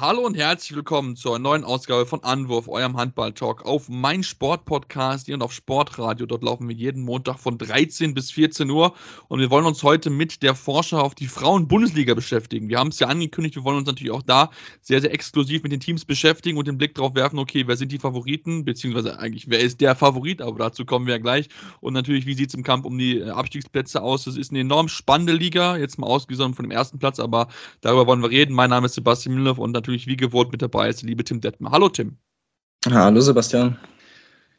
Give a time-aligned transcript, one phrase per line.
[0.00, 5.42] Hallo und herzlich willkommen zur neuen Ausgabe von Anwurf, eurem Handball-Talk auf mein Sport-Podcast und
[5.42, 6.24] auf Sportradio.
[6.24, 8.94] Dort laufen wir jeden Montag von 13 bis 14 Uhr
[9.26, 12.68] und wir wollen uns heute mit der Vorschau auf die Frauen-Bundesliga beschäftigen.
[12.68, 14.50] Wir haben es ja angekündigt, wir wollen uns natürlich auch da
[14.82, 17.90] sehr, sehr exklusiv mit den Teams beschäftigen und den Blick darauf werfen, okay, wer sind
[17.90, 21.48] die Favoriten, beziehungsweise eigentlich, wer ist der Favorit, aber dazu kommen wir ja gleich.
[21.80, 24.26] Und natürlich, wie sieht es im Kampf um die äh, Abstiegsplätze aus?
[24.26, 27.48] Das ist eine enorm spannende Liga, jetzt mal ausgesonnen von dem ersten Platz, aber
[27.80, 28.54] darüber wollen wir reden.
[28.54, 31.24] Mein Name ist Sebastian Müller und natürlich natürlich wie gewohnt mit dabei ist der liebe
[31.24, 31.70] Tim Detmer.
[31.70, 32.18] Hallo Tim.
[32.86, 33.78] Hallo Sebastian.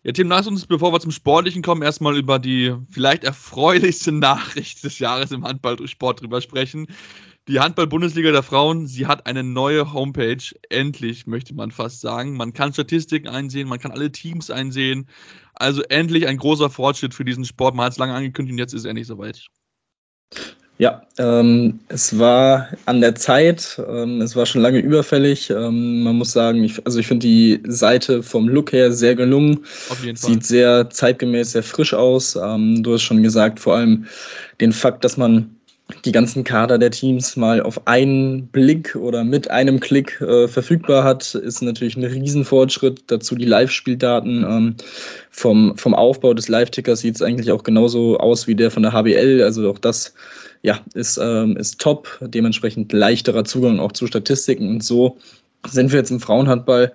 [0.04, 4.84] Ja, Tim, lass uns, bevor wir zum Sportlichen kommen, erstmal über die vielleicht erfreulichste Nachricht
[4.84, 6.88] des Jahres im Handballsport drüber sprechen.
[7.48, 10.44] Die Handball-Bundesliga der Frauen, sie hat eine neue Homepage.
[10.70, 12.36] Endlich, möchte man fast sagen.
[12.36, 15.08] Man kann Statistiken einsehen, man kann alle Teams einsehen.
[15.54, 17.76] Also endlich ein großer Fortschritt für diesen Sport.
[17.76, 19.48] Man hat es lange angekündigt und jetzt ist es endlich soweit.
[20.80, 25.50] Ja, ähm, es war an der Zeit, ähm, es war schon lange überfällig.
[25.50, 29.66] Ähm, man muss sagen, ich, also ich finde die Seite vom Look her sehr gelungen.
[29.90, 30.30] Auf jeden Fall.
[30.30, 32.38] Sieht sehr zeitgemäß, sehr frisch aus.
[32.42, 34.06] Ähm, du hast schon gesagt, vor allem
[34.62, 35.54] den Fakt, dass man
[36.06, 41.04] die ganzen Kader der Teams mal auf einen Blick oder mit einem Klick äh, verfügbar
[41.04, 43.04] hat, ist natürlich ein Riesenfortschritt.
[43.08, 44.46] Dazu die Live-Spieldaten.
[44.48, 44.76] Ähm,
[45.30, 48.94] vom, vom Aufbau des Live-Tickers sieht es eigentlich auch genauso aus wie der von der
[48.94, 49.42] HBL.
[49.44, 50.14] Also auch das
[50.62, 52.08] ja, ist, ähm, ist top.
[52.22, 54.68] Dementsprechend leichterer Zugang auch zu Statistiken.
[54.70, 55.18] Und so
[55.68, 56.92] sind wir jetzt im Frauenhandball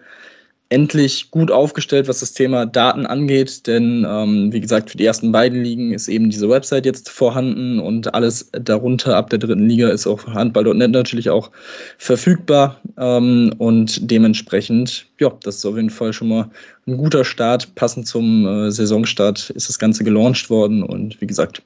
[0.70, 5.30] endlich gut aufgestellt, was das Thema Daten angeht, denn ähm, wie gesagt, für die ersten
[5.30, 9.90] beiden Ligen ist eben diese Website jetzt vorhanden und alles darunter ab der dritten Liga
[9.90, 11.50] ist auf handball.net natürlich auch
[11.98, 16.50] verfügbar ähm, und dementsprechend, ja, das ist auf jeden Fall schon mal
[16.86, 17.74] ein guter Start.
[17.74, 21.62] Passend zum äh, Saisonstart ist das Ganze gelauncht worden und wie gesagt,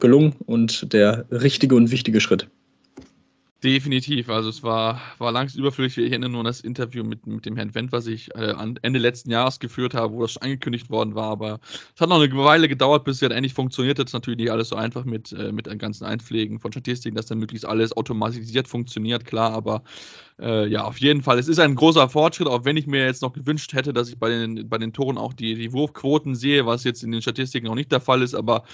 [0.00, 2.48] gelungen und der richtige und wichtige Schritt.
[3.62, 4.30] Definitiv.
[4.30, 6.06] Also es war, war langsam überflüssig.
[6.06, 8.98] Ich erinnere nur an das Interview mit, mit dem Herrn Wendt, was ich äh, Ende
[8.98, 11.30] letzten Jahres geführt habe, wo das schon angekündigt worden war.
[11.30, 11.60] Aber
[11.94, 13.98] es hat noch eine Weile gedauert, bis es dann endlich funktioniert.
[13.98, 17.14] Das ist natürlich nicht alles so einfach mit, äh, mit den ganzen Einpflegen von Statistiken,
[17.16, 19.52] dass dann möglichst alles automatisiert funktioniert, klar.
[19.52, 19.82] Aber
[20.40, 21.38] äh, ja, auf jeden Fall.
[21.38, 24.18] Es ist ein großer Fortschritt, auch wenn ich mir jetzt noch gewünscht hätte, dass ich
[24.18, 27.66] bei den, bei den Toren auch die, die Wurfquoten sehe, was jetzt in den Statistiken
[27.66, 28.34] noch nicht der Fall ist.
[28.34, 28.64] Aber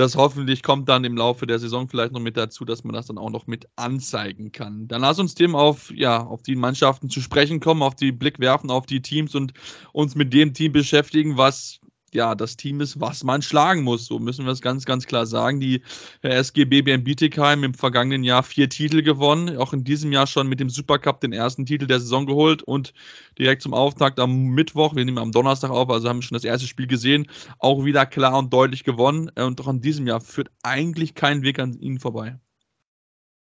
[0.00, 3.06] das hoffentlich kommt dann im Laufe der Saison vielleicht noch mit dazu, dass man das
[3.06, 4.88] dann auch noch mit anzeigen kann.
[4.88, 8.38] Dann lass uns dem auf, ja, auf die Mannschaften zu sprechen kommen, auf die Blick
[8.38, 9.52] werfen, auf die Teams und
[9.92, 11.79] uns mit dem Team beschäftigen, was
[12.14, 14.06] ja, das Team ist, was man schlagen muss.
[14.06, 15.60] So müssen wir es ganz, ganz klar sagen.
[15.60, 15.82] Die
[16.22, 20.60] SG BBM Bietigheim im vergangenen Jahr vier Titel gewonnen, auch in diesem Jahr schon mit
[20.60, 22.92] dem Supercup den ersten Titel der Saison geholt und
[23.38, 26.66] direkt zum Auftakt am Mittwoch, wir nehmen am Donnerstag auf, also haben schon das erste
[26.66, 27.26] Spiel gesehen,
[27.58, 29.30] auch wieder klar und deutlich gewonnen.
[29.36, 32.38] Und auch in diesem Jahr führt eigentlich kein Weg an ihnen vorbei.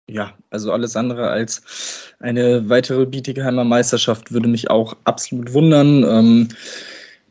[0.07, 6.03] Ja, also alles andere als eine weitere Bietigheimer Meisterschaft würde mich auch absolut wundern.
[6.03, 6.49] Ähm,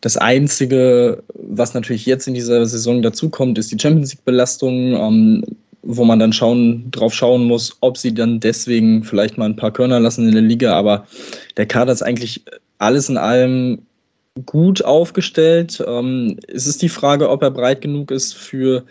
[0.03, 5.45] das Einzige, was natürlich jetzt in dieser Saison dazukommt, ist die Champions League-Belastung, ähm,
[5.83, 9.73] wo man dann schauen, drauf schauen muss, ob sie dann deswegen vielleicht mal ein paar
[9.73, 10.75] Körner lassen in der Liga.
[10.75, 11.07] Aber
[11.57, 12.43] der Kader ist eigentlich
[12.79, 13.83] alles in allem
[14.45, 15.83] gut aufgestellt.
[15.87, 18.85] Ähm, es ist die Frage, ob er breit genug ist für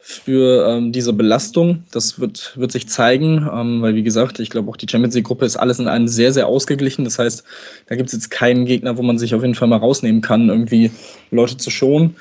[0.00, 1.84] für ähm, diese Belastung.
[1.90, 5.44] Das wird, wird sich zeigen, ähm, weil wie gesagt, ich glaube auch die Champions League-Gruppe
[5.44, 7.04] ist alles in einem sehr, sehr ausgeglichen.
[7.04, 7.44] Das heißt,
[7.86, 10.48] da gibt es jetzt keinen Gegner, wo man sich auf jeden Fall mal rausnehmen kann,
[10.48, 10.90] irgendwie
[11.30, 12.16] Leute zu schonen.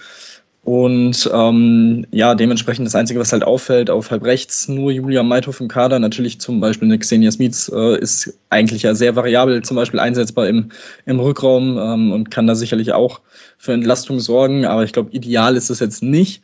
[0.67, 5.61] Und ähm, ja, dementsprechend das Einzige, was halt auffällt, auf halb rechts nur Julia Meithoff
[5.61, 5.97] im Kader.
[5.97, 10.49] Natürlich zum Beispiel eine Xenia Smits äh, ist eigentlich ja sehr variabel, zum Beispiel einsetzbar
[10.49, 10.71] im,
[11.05, 13.21] im Rückraum ähm, und kann da sicherlich auch
[13.57, 14.65] für Entlastung sorgen.
[14.65, 16.43] Aber ich glaube, ideal ist es jetzt nicht.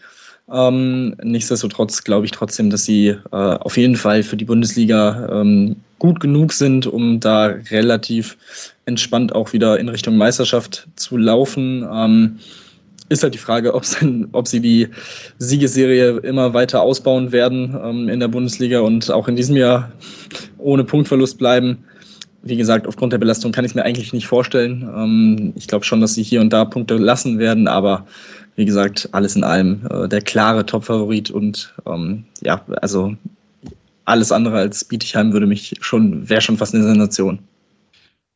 [0.51, 5.77] Ähm, nichtsdestotrotz glaube ich trotzdem, dass sie äh, auf jeden Fall für die Bundesliga ähm,
[5.99, 8.37] gut genug sind, um da relativ
[8.85, 11.87] entspannt auch wieder in Richtung Meisterschaft zu laufen.
[11.91, 12.39] Ähm,
[13.09, 13.85] ist halt die Frage, ob
[14.47, 14.89] sie die
[15.37, 19.91] Siegesserie immer weiter ausbauen werden ähm, in der Bundesliga und auch in diesem Jahr
[20.57, 21.85] ohne Punktverlust bleiben.
[22.41, 24.89] Wie gesagt, aufgrund der Belastung kann ich es mir eigentlich nicht vorstellen.
[24.93, 28.05] Ähm, ich glaube schon, dass sie hier und da Punkte lassen werden, aber
[28.55, 33.15] wie gesagt, alles in allem äh, der klare Top-Favorit und ähm, ja, also
[34.05, 37.39] alles andere als Bietigheim würde mich schon, wäre schon fast eine Sensation.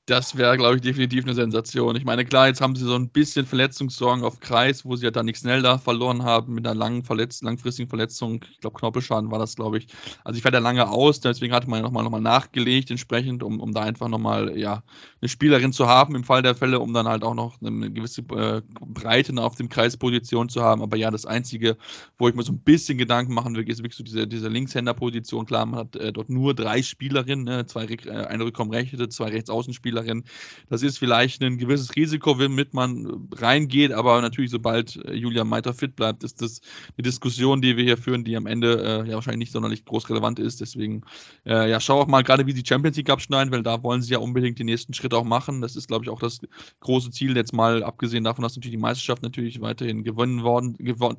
[0.07, 1.97] Das wäre, glaube ich, definitiv eine Sensation.
[1.97, 5.11] Ich meine, klar, jetzt haben sie so ein bisschen Verletzungssorgen auf Kreis, wo sie ja
[5.11, 8.39] dann nichts schnell da verloren haben mit einer langen Verletz langfristigen Verletzung.
[8.53, 9.87] Ich glaube, Knorpelschaden war das, glaube ich.
[10.23, 13.59] Also ich fährt ja lange aus, deswegen hatte man nochmal noch mal nachgelegt, entsprechend, um,
[13.59, 14.81] um da einfach nochmal ja,
[15.19, 18.21] eine Spielerin zu haben im Fall der Fälle, um dann halt auch noch eine gewisse
[18.21, 20.81] äh, Breite auf dem Kreisposition zu haben.
[20.81, 21.75] Aber ja, das Einzige,
[22.17, 25.45] wo ich mir so ein bisschen Gedanken machen will, ist wirklich so diese, diese Linkshänder-Position.
[25.45, 27.65] Klar, man hat äh, dort nur drei Spielerinnen, ne?
[27.65, 30.23] zwei, äh, eine Rückraumrechte, zwei Rechtsaußenspieler Spielerin.
[30.69, 35.73] Das ist vielleicht ein gewisses Risiko, womit man reingeht, aber natürlich, sobald äh, Julia Meiter
[35.73, 36.61] fit bleibt, ist das
[36.97, 40.09] eine Diskussion, die wir hier führen, die am Ende äh, ja wahrscheinlich nicht sonderlich groß
[40.09, 40.61] relevant ist.
[40.61, 41.01] Deswegen,
[41.45, 44.13] äh, ja, schau auch mal gerade, wie die Champions League abschneiden, weil da wollen sie
[44.13, 45.61] ja unbedingt den nächsten Schritt auch machen.
[45.61, 46.39] Das ist, glaube ich, auch das
[46.81, 51.17] große Ziel, jetzt mal abgesehen davon, dass natürlich die Meisterschaft natürlich weiterhin gewonnen worden, gewonnen,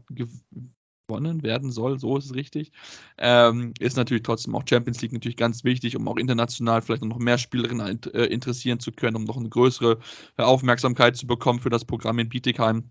[1.09, 2.71] gewonnen werden soll, so ist es richtig,
[3.17, 7.19] ähm, ist natürlich trotzdem auch Champions League natürlich ganz wichtig, um auch international vielleicht noch
[7.19, 9.99] mehr Spielerinnen äh, interessieren zu können, um noch eine größere
[10.37, 12.91] Aufmerksamkeit zu bekommen für das Programm in Bietigheim.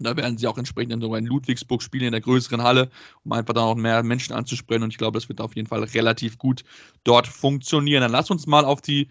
[0.00, 2.88] Da werden sie auch entsprechend sogar in Ludwigsburg spielen, in der größeren Halle,
[3.24, 4.84] um einfach da noch mehr Menschen anzusprechen.
[4.84, 6.62] Und ich glaube, das wird auf jeden Fall relativ gut
[7.02, 8.02] dort funktionieren.
[8.02, 9.08] Dann lass uns mal auf die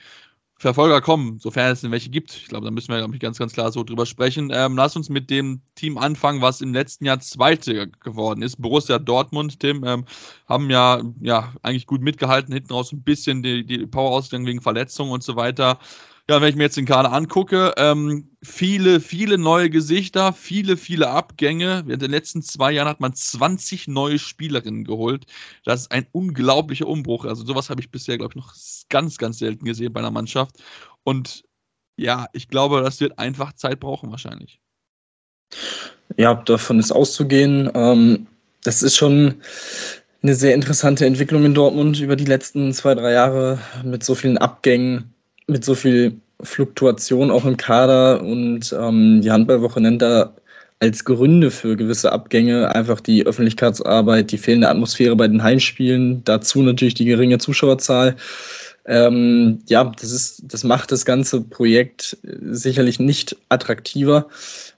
[0.60, 2.34] Verfolger kommen, sofern es denn welche gibt.
[2.36, 4.50] Ich glaube, da müssen wir, glaube ich, ganz, ganz klar so drüber sprechen.
[4.52, 8.60] Ähm, lass uns mit dem Team anfangen, was im letzten Jahr Zweite geworden ist.
[8.60, 10.06] Borussia Dortmund, Tim, ähm,
[10.48, 14.62] haben ja, ja eigentlich gut mitgehalten, hinten raus ein bisschen die, die Power ausgegangen wegen
[14.62, 15.78] Verletzungen und so weiter.
[16.30, 21.10] Ja, wenn ich mir jetzt den Kader angucke, ähm, viele, viele neue Gesichter, viele, viele
[21.10, 21.86] Abgänge.
[21.88, 25.26] In den letzten zwei Jahren hat man 20 neue Spielerinnen geholt.
[25.64, 27.24] Das ist ein unglaublicher Umbruch.
[27.24, 28.54] Also sowas habe ich bisher, glaube ich, noch
[28.90, 30.58] ganz, ganz selten gesehen bei einer Mannschaft.
[31.06, 31.46] Und
[31.96, 34.60] ja, ich glaube, das wird einfach Zeit brauchen wahrscheinlich.
[36.18, 37.72] Ja, davon ist auszugehen.
[37.74, 38.28] Ähm,
[38.64, 39.36] das ist schon
[40.22, 44.38] eine sehr interessante Entwicklung in Dortmund über die letzten zwei, drei Jahre mit so vielen
[44.38, 45.14] Abgängen
[45.48, 50.34] mit so viel Fluktuation auch im Kader und ähm, die Handballwoche nennt da
[50.80, 56.62] als Gründe für gewisse Abgänge einfach die Öffentlichkeitsarbeit, die fehlende Atmosphäre bei den Heimspielen, dazu
[56.62, 58.16] natürlich die geringe Zuschauerzahl.
[58.86, 64.28] Ähm, ja, das ist, das macht das ganze Projekt sicherlich nicht attraktiver.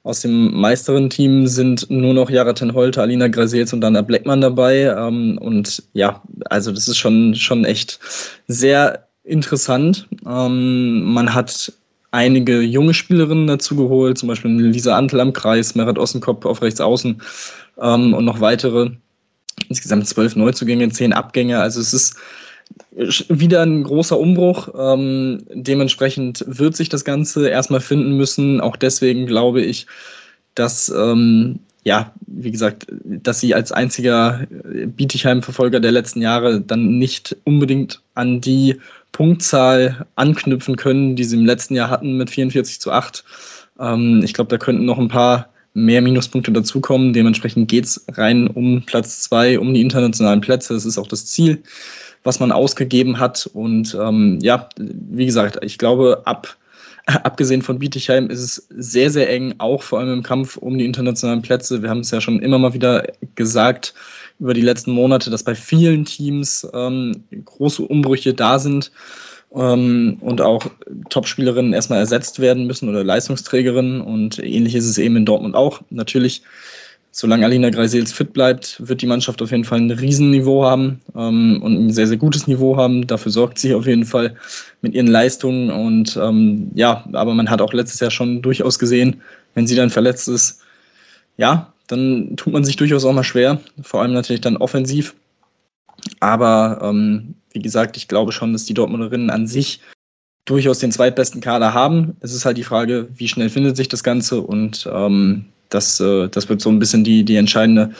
[0.03, 4.85] Aus dem Meisterin-Team sind nur noch Jaraten Holte, Alina Grasels und Dana Bleckmann dabei.
[4.97, 7.99] Ähm, und ja, also das ist schon, schon echt
[8.47, 10.07] sehr interessant.
[10.25, 11.71] Ähm, man hat
[12.11, 16.81] einige junge Spielerinnen dazu geholt, zum Beispiel Lisa Antel am Kreis, Merit Ossenkopf auf rechts
[16.81, 17.21] außen
[17.81, 18.91] ähm, und noch weitere.
[19.67, 21.59] Insgesamt zwölf Neuzugänge, zehn Abgänge.
[21.59, 22.15] Also es ist
[23.29, 24.69] wieder ein großer Umbruch.
[24.77, 28.61] Ähm, dementsprechend wird sich das Ganze erstmal finden müssen.
[28.61, 29.85] Auch deswegen glaube ich,
[30.55, 37.35] dass ähm, ja, wie gesagt, dass sie als einziger Bietigheim-Verfolger der letzten Jahre dann nicht
[37.45, 38.79] unbedingt an die
[39.11, 43.23] Punktzahl anknüpfen können, die sie im letzten Jahr hatten mit 44 zu 8.
[43.79, 47.13] Ähm, ich glaube, da könnten noch ein paar mehr Minuspunkte dazukommen.
[47.13, 50.73] Dementsprechend geht es rein um Platz zwei, um die internationalen Plätze.
[50.73, 51.61] Das ist auch das Ziel,
[52.23, 53.49] was man ausgegeben hat.
[53.53, 56.57] Und ähm, ja, wie gesagt, ich glaube, ab
[57.23, 60.85] abgesehen von Bietigheim ist es sehr, sehr eng, auch vor allem im Kampf um die
[60.85, 61.81] internationalen Plätze.
[61.81, 63.93] Wir haben es ja schon immer mal wieder gesagt
[64.39, 68.91] über die letzten Monate, dass bei vielen Teams ähm, große Umbrüche da sind
[69.53, 70.65] ähm, und auch
[71.09, 74.01] Topspielerinnen erstmal ersetzt werden müssen oder Leistungsträgerinnen.
[74.01, 75.81] Und ähnlich ist es eben in Dortmund auch.
[75.89, 76.41] Natürlich,
[77.11, 81.61] solange Alina Greisels fit bleibt, wird die Mannschaft auf jeden Fall ein Riesenniveau haben ähm,
[81.61, 83.07] und ein sehr, sehr gutes Niveau haben.
[83.07, 84.35] Dafür sorgt sie auf jeden Fall
[84.81, 85.69] mit ihren Leistungen.
[85.69, 89.21] Und ähm, ja, aber man hat auch letztes Jahr schon durchaus gesehen,
[89.55, 90.61] wenn sie dann verletzt ist,
[91.37, 95.15] ja, dann tut man sich durchaus auch mal schwer, vor allem natürlich dann offensiv.
[96.19, 99.81] Aber ähm, wie gesagt, ich glaube schon, dass die Dortmunderinnen an sich
[100.45, 102.15] durchaus den zweitbesten Kader haben.
[102.21, 106.27] Es ist halt die Frage, wie schnell findet sich das Ganze und ähm, das, äh,
[106.29, 107.91] das wird so ein bisschen die, die entscheidende,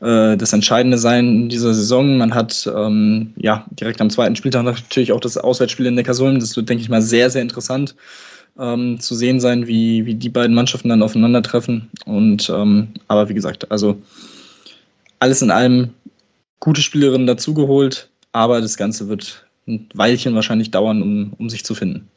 [0.00, 2.16] äh, das Entscheidende sein in dieser Saison.
[2.16, 6.40] Man hat ähm, ja direkt am zweiten Spieltag natürlich auch das Auswärtsspiel in Neckarsulm.
[6.40, 7.94] Das wird, denke ich mal, sehr, sehr interessant
[8.58, 11.90] ähm, zu sehen sein, wie, wie die beiden Mannschaften dann aufeinandertreffen.
[12.06, 14.00] Und ähm, aber wie gesagt, also
[15.18, 15.90] alles in allem
[16.60, 21.74] gute Spielerinnen dazugeholt, aber das Ganze wird ein Weilchen wahrscheinlich dauern, um, um sich zu
[21.74, 22.08] finden.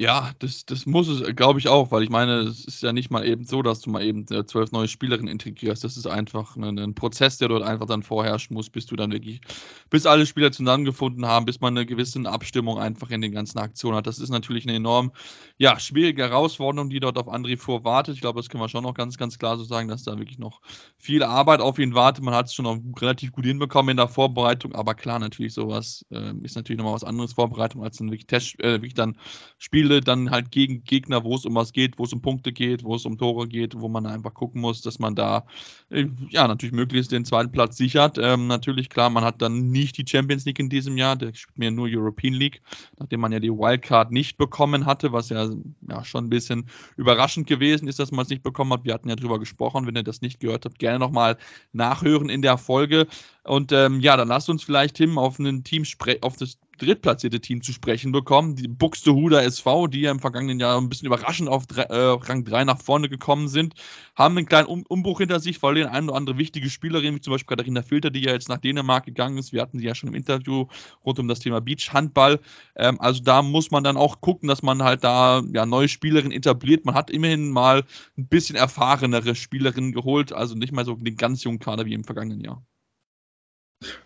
[0.00, 3.10] Ja, das, das muss es, glaube ich auch, weil ich meine, es ist ja nicht
[3.10, 5.84] mal eben so, dass du mal eben äh, zwölf neue Spielerinnen integrierst.
[5.84, 9.12] Das ist einfach ein, ein, Prozess, der dort einfach dann vorherrschen muss, bis du dann
[9.12, 9.42] wirklich,
[9.90, 13.98] bis alle Spieler zusammengefunden haben, bis man eine gewisse Abstimmung einfach in den ganzen Aktionen
[13.98, 14.06] hat.
[14.06, 15.12] Das ist natürlich eine enorm,
[15.58, 18.14] ja, schwierige Herausforderung, die dort auf André vorwartet.
[18.14, 20.38] Ich glaube, das können wir schon noch ganz, ganz klar so sagen, dass da wirklich
[20.38, 20.62] noch
[20.96, 22.24] viel Arbeit auf ihn wartet.
[22.24, 26.06] Man hat es schon auch relativ gut hinbekommen in der Vorbereitung, aber klar, natürlich sowas
[26.10, 29.18] äh, ist natürlich nochmal was anderes Vorbereitung als ein wirklich Test, äh, wirklich dann
[29.58, 32.52] Spiel Spiele dann halt gegen Gegner, wo es um was geht, wo es um Punkte
[32.52, 35.44] geht, wo es um Tore geht, wo man einfach gucken muss, dass man da
[35.90, 38.18] äh, ja natürlich möglichst den zweiten Platz sichert.
[38.18, 41.58] Ähm, natürlich, klar, man hat dann nicht die Champions League in diesem Jahr, der spielt
[41.58, 42.62] mir nur European League,
[42.98, 45.48] nachdem man ja die Wildcard nicht bekommen hatte, was ja,
[45.88, 46.66] ja schon ein bisschen
[46.96, 48.84] überraschend gewesen ist, dass man es nicht bekommen hat.
[48.84, 51.36] Wir hatten ja drüber gesprochen, wenn ihr das nicht gehört habt, gerne nochmal
[51.72, 53.06] nachhören in der Folge.
[53.42, 55.84] Und ähm, ja, dann lasst uns vielleicht, Tim, auf ein Team
[56.20, 58.56] auf das drittplatzierte Team zu sprechen bekommen.
[58.56, 62.64] Die Buxtehuder SV, die ja im vergangenen Jahr ein bisschen überraschend auf äh, Rang 3
[62.64, 63.74] nach vorne gekommen sind,
[64.16, 67.32] haben einen kleinen um Umbruch hinter sich, den ein oder andere wichtige Spielerin, wie zum
[67.32, 70.08] Beispiel Katharina Filter, die ja jetzt nach Dänemark gegangen ist, wir hatten sie ja schon
[70.08, 70.66] im Interview
[71.04, 72.40] rund um das Thema Beachhandball.
[72.76, 76.32] Ähm, also da muss man dann auch gucken, dass man halt da ja, neue Spielerinnen
[76.32, 76.84] etabliert.
[76.84, 77.84] Man hat immerhin mal
[78.16, 82.04] ein bisschen erfahrenere Spielerinnen geholt, also nicht mal so den ganz jungen Kader wie im
[82.04, 82.64] vergangenen Jahr.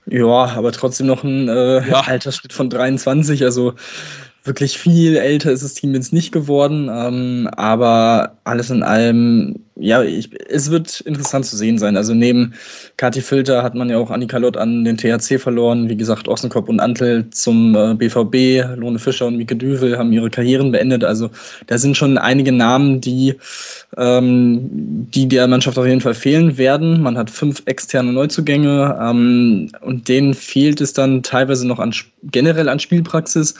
[0.06, 2.00] Ja, aber trotzdem noch ein äh, ja.
[2.02, 3.44] Altersschritt von 23.
[3.44, 3.74] Also
[4.44, 6.90] wirklich viel älter ist das Team jetzt nicht geworden.
[6.92, 11.96] Ähm, aber alles in allem, ja, ich, es wird interessant zu sehen sein.
[11.96, 12.52] Also neben
[12.98, 15.88] Kati Filter hat man ja auch Annika Lott an den THC verloren.
[15.88, 18.76] Wie gesagt, Ossenkopf und Antel zum äh, BVB.
[18.76, 21.04] Lone Fischer und Mieke Düvel haben ihre Karrieren beendet.
[21.04, 21.30] Also
[21.66, 23.36] da sind schon einige Namen, die,
[23.96, 24.58] ähm,
[25.14, 27.00] die der Mannschaft auf jeden Fall fehlen werden.
[27.00, 32.68] Man hat fünf externe Neuzugänge ähm, und denen fehlt es dann teilweise noch an, generell
[32.68, 33.54] an Spielpraxis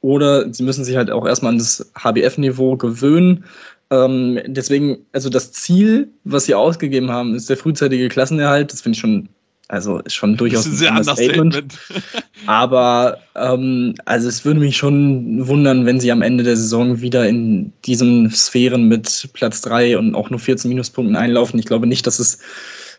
[0.00, 3.44] oder sie müssen sich halt auch erstmal an das HBF-Niveau gewöhnen.
[3.90, 8.72] Ähm, deswegen, also das Ziel, was sie ausgegeben haben, ist der frühzeitige Klassenerhalt.
[8.72, 9.28] Das finde ich schon,
[9.68, 11.54] also ist schon durchaus ein sehr Statement.
[11.54, 11.78] Statement.
[12.46, 17.26] Aber ähm, also es würde mich schon wundern, wenn sie am Ende der Saison wieder
[17.28, 21.58] in diesen Sphären mit Platz 3 und auch nur 14 Minuspunkten einlaufen.
[21.58, 22.38] Ich glaube nicht, dass es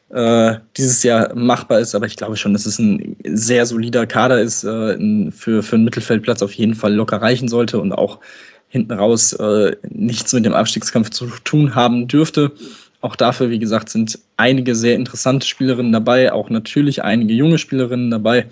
[0.09, 4.41] äh, dieses Jahr machbar ist, aber ich glaube schon, dass es ein sehr solider Kader
[4.41, 8.19] ist, äh, für, für einen Mittelfeldplatz auf jeden Fall locker reichen sollte und auch
[8.69, 12.51] hinten raus äh, nichts mit dem Abstiegskampf zu tun haben dürfte.
[13.01, 18.11] Auch dafür, wie gesagt, sind einige sehr interessante Spielerinnen dabei, auch natürlich einige junge Spielerinnen
[18.11, 18.47] dabei.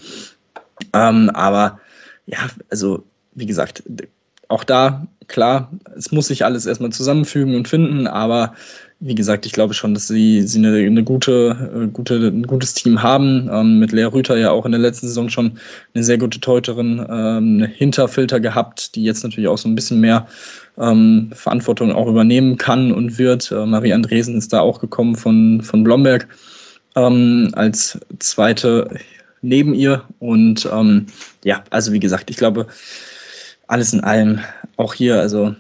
[0.94, 1.80] Ähm, aber
[2.28, 3.84] ja, also wie gesagt,
[4.48, 8.54] auch da, klar, es muss sich alles erstmal zusammenfügen und finden, aber
[9.00, 12.74] wie gesagt, ich glaube schon, dass sie, sie eine, eine gute, äh, gute, ein gutes
[12.74, 13.48] Team haben.
[13.52, 15.60] Ähm, mit Lea Rüther ja auch in der letzten Saison schon
[15.94, 20.28] eine sehr gute Teuterin, ähm, Hinterfilter gehabt, die jetzt natürlich auch so ein bisschen mehr
[20.80, 23.52] ähm, Verantwortung auch übernehmen kann und wird.
[23.52, 26.28] Äh, Marie Andresen ist da auch gekommen von, von Blomberg
[26.96, 28.90] ähm, als zweite
[29.44, 30.04] neben ihr.
[30.18, 31.06] Und ähm,
[31.44, 32.66] ja, also wie gesagt, ich glaube,
[33.68, 34.40] alles in allem
[34.78, 35.56] auch hier, also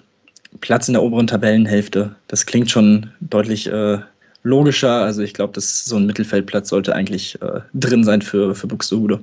[0.61, 2.15] Platz in der oberen Tabellenhälfte.
[2.27, 3.99] Das klingt schon deutlich äh,
[4.43, 5.01] logischer.
[5.03, 9.19] Also ich glaube, dass so ein Mittelfeldplatz sollte eigentlich äh, drin sein für, für Buxtehude.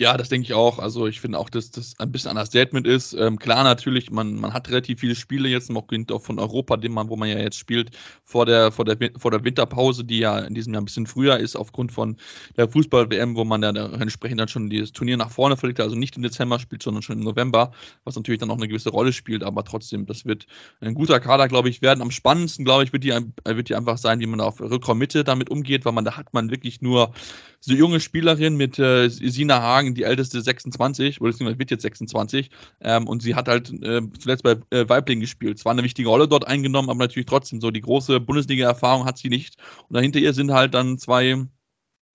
[0.00, 0.78] Ja, das denke ich auch.
[0.78, 3.14] Also ich finde auch, dass das ein bisschen ein Statement ist.
[3.14, 5.86] Ähm, klar, natürlich, man, man hat relativ viele Spiele jetzt noch
[6.20, 7.90] von Europa, dem man, wo man ja jetzt spielt,
[8.22, 11.38] vor der, vor, der, vor der Winterpause, die ja in diesem Jahr ein bisschen früher
[11.38, 12.16] ist, aufgrund von
[12.56, 16.14] der Fußball-WM, wo man ja entsprechend dann schon dieses Turnier nach vorne verlegt, also nicht
[16.14, 17.72] im Dezember spielt, sondern schon im November,
[18.04, 20.46] was natürlich dann auch eine gewisse Rolle spielt, aber trotzdem, das wird
[20.80, 22.02] ein guter Kader, glaube ich, werden.
[22.02, 23.10] Am spannendsten, glaube ich, wird die,
[23.44, 26.50] wird die einfach sein, wie man auf Rückraummitte damit umgeht, weil man da hat man
[26.52, 27.12] wirklich nur
[27.60, 32.50] so junge Spielerin mit äh, Sina Hagen, die älteste 26, oder beziehungsweise wird jetzt 26,
[32.80, 35.58] ähm, und sie hat halt äh, zuletzt bei äh, Weibling gespielt.
[35.58, 39.28] Zwar eine wichtige Rolle dort eingenommen, aber natürlich trotzdem so die große Bundesliga-Erfahrung hat sie
[39.28, 39.56] nicht.
[39.88, 41.46] Und dahinter ihr sind halt dann zwei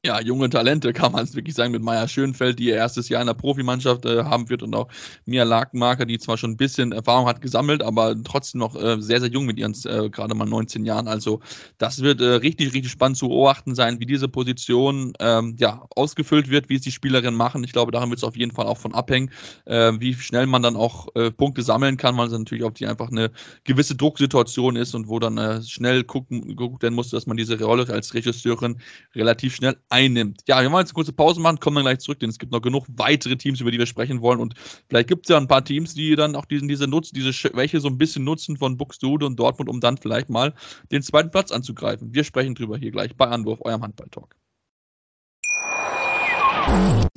[0.05, 3.21] ja, junge Talente, kann man es wirklich sagen, mit Maya Schönfeld, die ihr erstes Jahr
[3.21, 4.89] in der Profimannschaft äh, haben wird und auch
[5.25, 9.21] Mia Lakenmarker, die zwar schon ein bisschen Erfahrung hat gesammelt, aber trotzdem noch äh, sehr,
[9.21, 11.07] sehr jung mit ihren äh, gerade mal 19 Jahren.
[11.07, 11.39] Also
[11.77, 16.49] das wird äh, richtig, richtig spannend zu beobachten sein, wie diese Position ähm, ja, ausgefüllt
[16.49, 17.63] wird, wie es die Spielerinnen machen.
[17.63, 19.31] Ich glaube, daran wird es auf jeden Fall auch von abhängen,
[19.65, 22.87] äh, wie schnell man dann auch äh, Punkte sammeln kann, weil es natürlich auf die
[22.87, 23.31] einfach eine
[23.63, 27.87] gewisse Drucksituation ist und wo dann schnell gucken, geguckt werden muss, dass man diese Rolle
[27.87, 28.81] als Regisseurin
[29.15, 30.41] relativ schnell einnimmt.
[30.47, 32.51] Ja, wir wollen jetzt eine kurze Pause machen, kommen dann gleich zurück, denn es gibt
[32.51, 34.39] noch genug weitere Teams, über die wir sprechen wollen.
[34.39, 34.55] Und
[34.89, 37.79] vielleicht gibt es ja ein paar Teams, die dann auch diesen, diese, Nutz, diese Schwäche
[37.79, 40.53] so ein bisschen nutzen von Buxtehude und Dortmund, um dann vielleicht mal
[40.91, 42.13] den zweiten Platz anzugreifen.
[42.13, 44.35] Wir sprechen drüber hier gleich bei Anwurf, eurem Handball-Talk.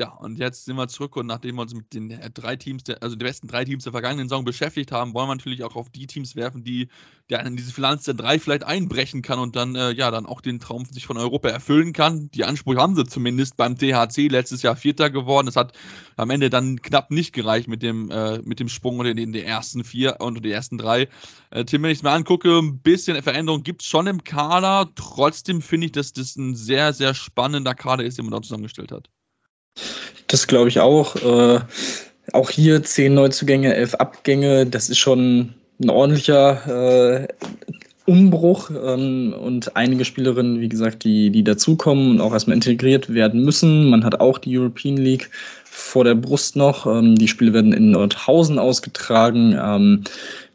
[0.00, 2.84] Ja, und jetzt sind wir zurück und nachdem wir uns mit den äh, drei Teams,
[2.84, 5.76] der, also den besten drei Teams der vergangenen Saison beschäftigt haben, wollen wir natürlich auch
[5.76, 6.88] auf die Teams werfen, die
[7.28, 10.58] in diese Finanz der drei vielleicht einbrechen kann und dann, äh, ja, dann auch den
[10.58, 12.30] Traum sich von Europa erfüllen kann.
[12.30, 15.48] Die Ansprüche haben sie zumindest beim THC letztes Jahr Vierter geworden.
[15.48, 15.74] Es hat
[16.16, 19.44] am Ende dann knapp nicht gereicht mit dem, äh, mit dem Sprung unter den, den
[19.44, 21.08] ersten vier und den ersten drei.
[21.50, 24.88] Äh, Tim, wenn ich es mir angucke, ein bisschen Veränderung gibt es schon im Kader.
[24.94, 28.92] Trotzdem finde ich, dass das ein sehr, sehr spannender Kader ist, den man da zusammengestellt
[28.92, 29.10] hat.
[30.26, 31.16] Das glaube ich auch.
[31.16, 31.60] Äh,
[32.32, 34.66] auch hier zehn Neuzugänge, elf Abgänge.
[34.66, 37.28] Das ist schon ein ordentlicher äh,
[38.06, 43.44] Umbruch ähm, und einige Spielerinnen, wie gesagt, die, die dazukommen und auch erstmal integriert werden
[43.44, 43.88] müssen.
[43.88, 45.30] Man hat auch die European League
[45.72, 46.84] vor der Brust noch.
[46.86, 49.56] Ähm, die Spiele werden in Nordhausen ausgetragen.
[49.58, 50.02] Ähm,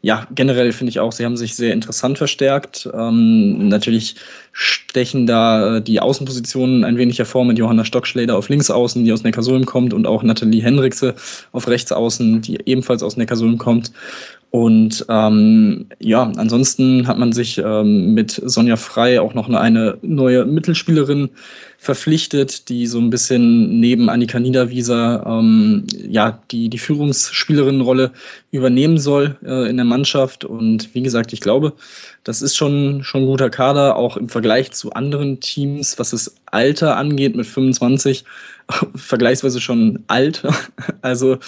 [0.02, 2.88] ja, generell finde ich auch, sie haben sich sehr interessant verstärkt.
[2.94, 4.16] Ähm, natürlich
[4.52, 9.24] stechen da äh, die Außenpositionen ein wenig hervor mit Johanna Stockschläder auf Linksaußen, die aus
[9.24, 11.14] Neckarsulm kommt, und auch Nathalie Hendrikse
[11.52, 13.90] auf Rechtsaußen, die ebenfalls aus Neckarsulm kommt.
[14.50, 19.98] Und ähm, ja, ansonsten hat man sich ähm, mit Sonja Frei auch noch eine, eine
[20.02, 21.30] neue Mittelspielerin
[21.86, 28.10] verpflichtet, die so ein bisschen neben Annika Niederwieser ähm, ja, die, die Führungsspielerinnenrolle
[28.50, 30.44] übernehmen soll äh, in der Mannschaft.
[30.44, 31.74] Und wie gesagt, ich glaube,
[32.24, 36.34] das ist schon, schon ein guter Kader, auch im Vergleich zu anderen Teams, was das
[36.46, 38.24] Alter angeht mit 25,
[38.96, 40.42] vergleichsweise schon alt.
[41.02, 41.38] Also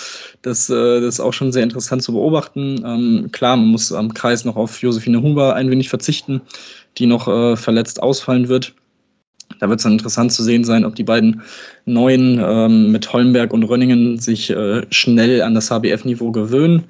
[0.42, 2.80] das, äh, das ist auch schon sehr interessant zu beobachten.
[2.85, 6.42] Ähm, klar, man muss am Kreis noch auf Josephine Huber ein wenig verzichten,
[6.96, 8.74] die noch äh, verletzt ausfallen wird.
[9.59, 11.42] Da wird es dann interessant zu sehen sein, ob die beiden
[11.85, 16.85] Neuen ähm, mit Holmberg und Rönningen sich äh, schnell an das HBF-Niveau gewöhnen.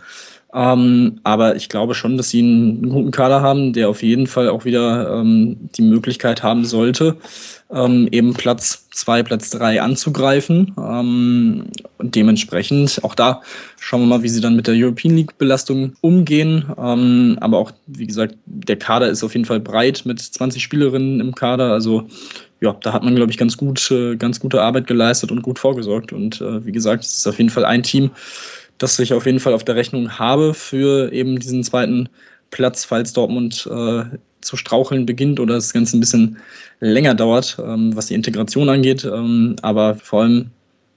[0.54, 4.48] Ähm, aber ich glaube schon, dass sie einen guten Kader haben, der auf jeden Fall
[4.48, 7.16] auch wieder ähm, die Möglichkeit haben sollte,
[7.70, 10.74] ähm, eben Platz zwei, Platz drei anzugreifen.
[10.78, 11.66] Ähm,
[11.98, 13.42] und dementsprechend, auch da
[13.78, 16.64] schauen wir mal, wie sie dann mit der European League-Belastung umgehen.
[16.78, 21.20] Ähm, aber auch, wie gesagt, der Kader ist auf jeden Fall breit mit 20 Spielerinnen
[21.20, 21.72] im Kader.
[21.72, 22.08] Also
[22.60, 25.58] ja, da hat man, glaube ich, ganz gut, äh, ganz gute Arbeit geleistet und gut
[25.58, 26.12] vorgesorgt.
[26.12, 28.10] Und äh, wie gesagt, es ist auf jeden Fall ein Team,
[28.78, 32.08] das ich auf jeden Fall auf der Rechnung habe für eben diesen zweiten
[32.50, 34.04] Platz, falls Dortmund äh,
[34.40, 36.38] zu straucheln beginnt oder das Ganze ein bisschen
[36.80, 39.04] länger dauert, ähm, was die Integration angeht.
[39.04, 40.50] Ähm, aber vor allem,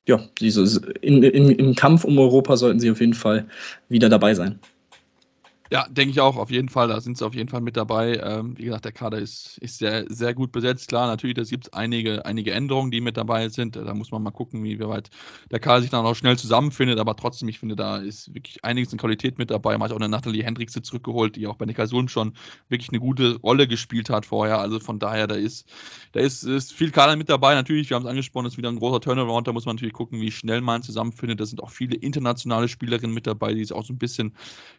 [0.07, 3.45] ja, dieses, in, in, im Kampf um Europa sollten sie auf jeden Fall
[3.89, 4.59] wieder dabei sein.
[5.73, 6.89] Ja, denke ich auch, auf jeden Fall.
[6.89, 8.17] Da sind sie auf jeden Fall mit dabei.
[8.21, 10.89] Ähm, wie gesagt, der Kader ist, ist sehr, sehr gut besetzt.
[10.89, 13.77] Klar, natürlich, da gibt es einige, einige Änderungen, die mit dabei sind.
[13.77, 15.09] Da muss man mal gucken, wie weit
[15.49, 16.99] der Kader sich dann auch schnell zusammenfindet.
[16.99, 19.77] Aber trotzdem, ich finde, da ist wirklich einiges in Qualität mit dabei.
[19.77, 22.33] Man hat auch eine Nathalie Hendricks zurückgeholt, die auch bei Neckarsulm schon
[22.67, 24.59] wirklich eine gute Rolle gespielt hat vorher.
[24.59, 25.69] Also von daher, da ist,
[26.11, 27.55] da ist, ist viel Kader mit dabei.
[27.55, 29.47] Natürlich, wir haben es angesprochen, ist wieder ein großer Turnaround.
[29.47, 31.39] Da muss man natürlich gucken, wie schnell man zusammenfindet.
[31.39, 34.35] Da sind auch viele internationale Spielerinnen mit dabei, die es auch so ein bisschen,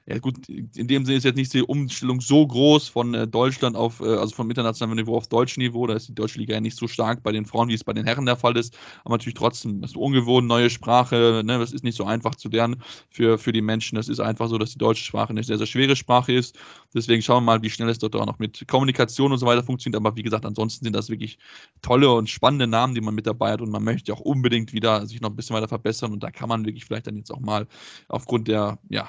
[0.06, 0.36] ja gut,
[0.82, 4.16] in dem Sinne ist jetzt nicht die Umstellung so groß von äh, Deutschland auf, äh,
[4.16, 5.86] also vom internationalen Niveau auf deutsch Niveau.
[5.86, 7.92] Da ist die deutsche Liga ja nicht so stark bei den Frauen, wie es bei
[7.92, 8.76] den Herren der Fall ist.
[9.04, 12.48] Aber natürlich trotzdem, das ist ungewohnt, neue Sprache, ne, das ist nicht so einfach zu
[12.48, 13.94] lernen für, für die Menschen.
[13.94, 16.58] Das ist einfach so, dass die deutsche Sprache eine sehr, sehr schwere Sprache ist.
[16.92, 19.62] Deswegen schauen wir mal, wie schnell es dort auch noch mit Kommunikation und so weiter
[19.62, 20.04] funktioniert.
[20.04, 21.38] Aber wie gesagt, ansonsten sind das wirklich
[21.80, 23.60] tolle und spannende Namen, die man mit dabei hat.
[23.60, 26.12] Und man möchte auch unbedingt wieder sich noch ein bisschen weiter verbessern.
[26.12, 27.68] Und da kann man wirklich vielleicht dann jetzt auch mal
[28.08, 29.08] aufgrund der ja,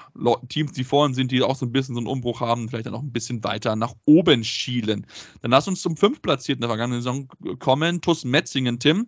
[0.50, 2.95] Teams, die vorhin sind, die auch so ein bisschen so einen Umbruch haben, vielleicht dann
[2.95, 5.06] auch ein bisschen weiter nach oben schielen.
[5.41, 7.28] Dann lass uns zum fünftplatzierten der vergangenen Saison
[7.60, 9.08] kommen, Tuss Metzingen, Tim.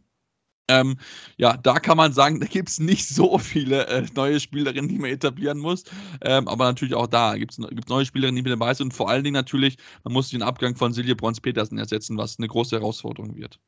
[0.68, 0.98] Ähm,
[1.38, 4.98] ja, da kann man sagen, da gibt es nicht so viele äh, neue Spielerinnen, die
[4.98, 5.84] man etablieren muss.
[6.22, 8.88] Ähm, aber natürlich auch da gibt es neue Spielerinnen, die mit dabei sind.
[8.88, 12.48] Und vor allen Dingen natürlich, man muss den Abgang von Silje Brons-Petersen ersetzen, was eine
[12.48, 13.60] große Herausforderung wird.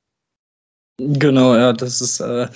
[0.99, 2.47] Genau, ja, das ist äh,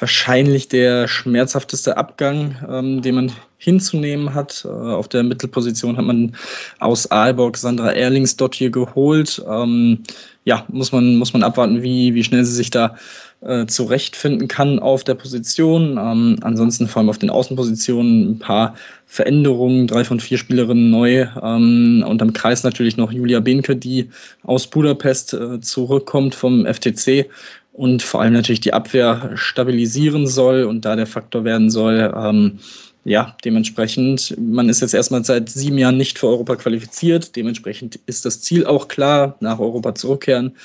[0.00, 3.32] wahrscheinlich der schmerzhafteste Abgang, ähm, den man
[3.66, 4.64] hinzunehmen hat.
[4.64, 6.36] Äh, auf der Mittelposition hat man
[6.78, 9.44] aus Aalborg Sandra Erlings dort hier geholt.
[9.50, 10.04] Ähm,
[10.44, 12.94] ja, muss man, muss man abwarten, wie, wie schnell sie sich da
[13.40, 15.98] äh, zurechtfinden kann auf der Position.
[16.00, 18.76] Ähm, ansonsten vor allem auf den Außenpositionen ein paar
[19.06, 24.10] Veränderungen, drei von vier Spielerinnen neu ähm, und am Kreis natürlich noch Julia Behnke, die
[24.44, 27.28] aus Budapest äh, zurückkommt vom FTC
[27.72, 32.14] und vor allem natürlich die Abwehr stabilisieren soll und da der Faktor werden soll.
[32.16, 32.60] Ähm,
[33.06, 37.36] ja, dementsprechend, man ist jetzt erstmal seit sieben Jahren nicht für Europa qualifiziert.
[37.36, 40.56] Dementsprechend ist das Ziel auch klar, nach Europa zurückkehren.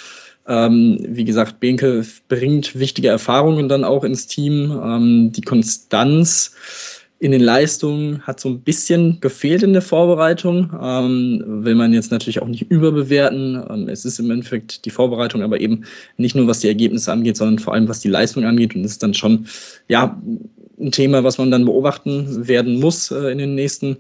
[0.48, 4.72] Ähm, wie gesagt, Benke bringt wichtige Erfahrungen dann auch ins Team.
[4.84, 6.56] Ähm, die Konstanz
[7.20, 10.72] in den Leistungen hat so ein bisschen gefehlt in der Vorbereitung.
[10.82, 13.64] Ähm, will man jetzt natürlich auch nicht überbewerten.
[13.70, 15.84] Ähm, es ist im Endeffekt die Vorbereitung, aber eben
[16.18, 18.74] nicht nur was die Ergebnisse angeht, sondern vor allem was die Leistung angeht.
[18.74, 19.46] Und ist dann schon
[19.88, 20.20] ja
[20.82, 23.98] ein Thema, was man dann beobachten werden muss äh, in den nächsten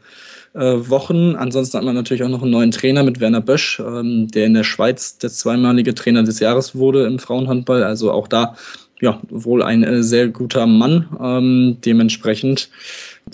[0.53, 1.35] äh, Wochen.
[1.35, 4.53] Ansonsten hat man natürlich auch noch einen neuen Trainer mit Werner Bösch, ähm, der in
[4.53, 7.83] der Schweiz der zweimalige Trainer des Jahres wurde im Frauenhandball.
[7.83, 8.55] Also auch da
[9.01, 11.07] ja wohl ein äh, sehr guter Mann.
[11.21, 12.69] Ähm, dementsprechend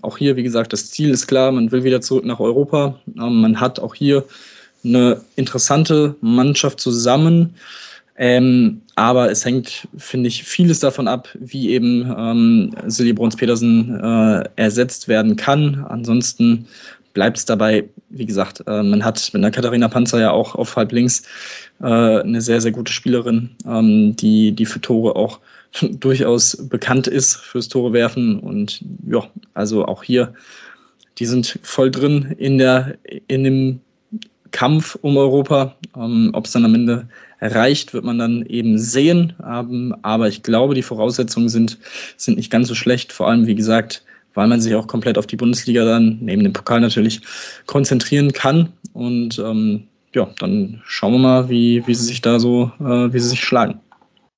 [0.02, 3.00] auch hier, wie gesagt, das Ziel ist klar, man will wieder zurück nach Europa.
[3.18, 4.24] Ähm, man hat auch hier
[4.84, 7.56] eine interessante Mannschaft zusammen.
[8.18, 14.44] Ähm, aber es hängt, finde ich, vieles davon ab, wie eben ähm, Silje Bruns-Petersen äh,
[14.56, 15.86] ersetzt werden kann.
[15.88, 16.68] Ansonsten
[17.14, 20.76] bleibt es dabei, wie gesagt, äh, man hat mit einer Katharina Panzer ja auch auf
[20.76, 21.24] halb links
[21.80, 25.40] äh, eine sehr, sehr gute Spielerin, ähm, die, die für Tore auch
[25.82, 28.40] durchaus bekannt ist, fürs Tore werfen.
[28.40, 30.34] Und ja, also auch hier,
[31.20, 33.82] die sind voll drin in, der, in dem
[34.52, 35.76] Kampf um Europa.
[35.96, 37.08] Ähm, Ob es dann am Ende
[37.40, 39.34] erreicht, wird man dann eben sehen.
[39.46, 41.78] Ähm, aber ich glaube, die Voraussetzungen sind,
[42.18, 43.12] sind nicht ganz so schlecht.
[43.12, 46.54] Vor allem, wie gesagt, weil man sich auch komplett auf die Bundesliga dann, neben dem
[46.54, 47.22] Pokal natürlich,
[47.66, 48.70] konzentrieren kann.
[48.94, 53.20] Und ähm, ja, dann schauen wir mal, wie, wie sie sich da so, äh, wie
[53.20, 53.80] sie sich schlagen.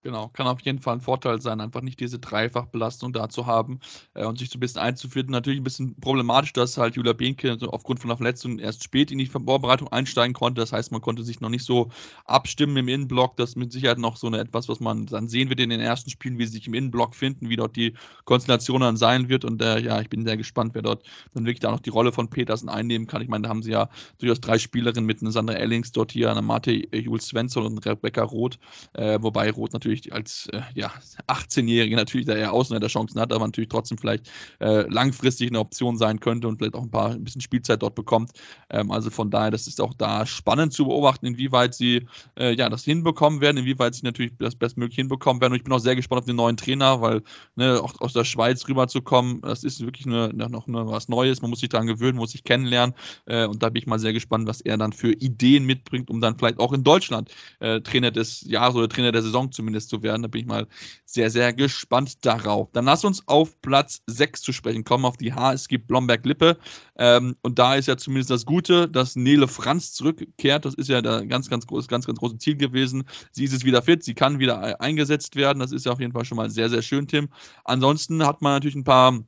[0.10, 3.80] Genau, kann auf jeden Fall ein Vorteil sein, einfach nicht diese Dreifachbelastung da zu haben
[4.16, 5.28] äh, und sich so ein bisschen einzuführen.
[5.30, 9.12] Natürlich ein bisschen problematisch, dass halt Julia Behnke so aufgrund von der Verletzung erst spät
[9.12, 10.62] in die Vorbereitung einsteigen konnte.
[10.62, 11.92] Das heißt, man konnte sich noch nicht so
[12.26, 13.38] abstimmen im Innenblock.
[13.38, 15.80] Das ist mit Sicherheit noch so eine etwas, was man dann sehen wird in den
[15.80, 17.94] ersten Spielen, wie sie sich im Innenblock finden, wie dort die
[18.26, 19.46] Konstellation dann sein wird.
[19.46, 21.04] Und äh, ja, ich bin sehr gespannt, wer dort
[21.36, 23.22] dann wirklich da noch die Rolle von Petersen einnehmen kann.
[23.22, 26.32] Ich meine, da haben sie ja durchaus drei Spielerinnen mit einer Sandra Ellings dort hier,
[26.32, 28.58] einer Marte Jules Svensson und Rebecca Roth,
[28.94, 30.92] äh, wobei Roth natürlich natürlich als äh, ja,
[31.28, 36.20] 18-Jährige natürlich da eher Außenseiterchancen hat, aber natürlich trotzdem vielleicht äh, langfristig eine Option sein
[36.20, 38.32] könnte und vielleicht auch ein paar ein bisschen Spielzeit dort bekommt.
[38.70, 42.08] Ähm, also von daher, das ist auch da spannend zu beobachten, inwieweit sie
[42.38, 45.54] äh, ja, das hinbekommen werden, inwieweit sie natürlich das bestmöglich hinbekommen werden.
[45.54, 47.22] Und ich bin auch sehr gespannt auf den neuen Trainer, weil
[47.56, 51.42] ne, auch aus der Schweiz rüberzukommen, das ist wirklich eine, noch eine, was Neues.
[51.42, 52.96] Man muss sich daran gewöhnen, muss sich kennenlernen.
[53.26, 56.22] Äh, und da bin ich mal sehr gespannt, was er dann für Ideen mitbringt, um
[56.22, 60.04] dann vielleicht auch in Deutschland äh, Trainer des Jahres oder Trainer der Saison zumindest zu
[60.04, 60.22] werden.
[60.22, 60.68] Da bin ich mal
[61.06, 62.70] sehr, sehr gespannt darauf.
[62.72, 66.58] Dann lass uns auf Platz 6 zu sprechen kommen, auf die HSG Blomberg-Lippe.
[66.98, 70.66] Ähm, und da ist ja zumindest das Gute, dass Nele Franz zurückkehrt.
[70.66, 73.04] Das ist ja da ganz, ganz groß, ganz, ganz großes Ziel gewesen.
[73.32, 75.60] Sie ist jetzt wieder fit, sie kann wieder eingesetzt werden.
[75.60, 77.30] Das ist ja auf jeden Fall schon mal sehr, sehr schön, Tim.
[77.64, 79.20] Ansonsten hat man natürlich ein paar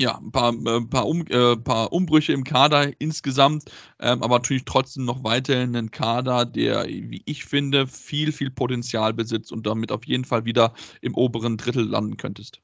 [0.00, 3.64] ja, ein paar, äh, paar, um, äh, paar Umbrüche im Kader insgesamt,
[4.00, 9.12] ähm, aber natürlich trotzdem noch weiterhin ein Kader, der, wie ich finde, viel, viel Potenzial
[9.12, 12.60] besitzt und damit auf jeden Fall wieder im oberen Drittel landen könntest.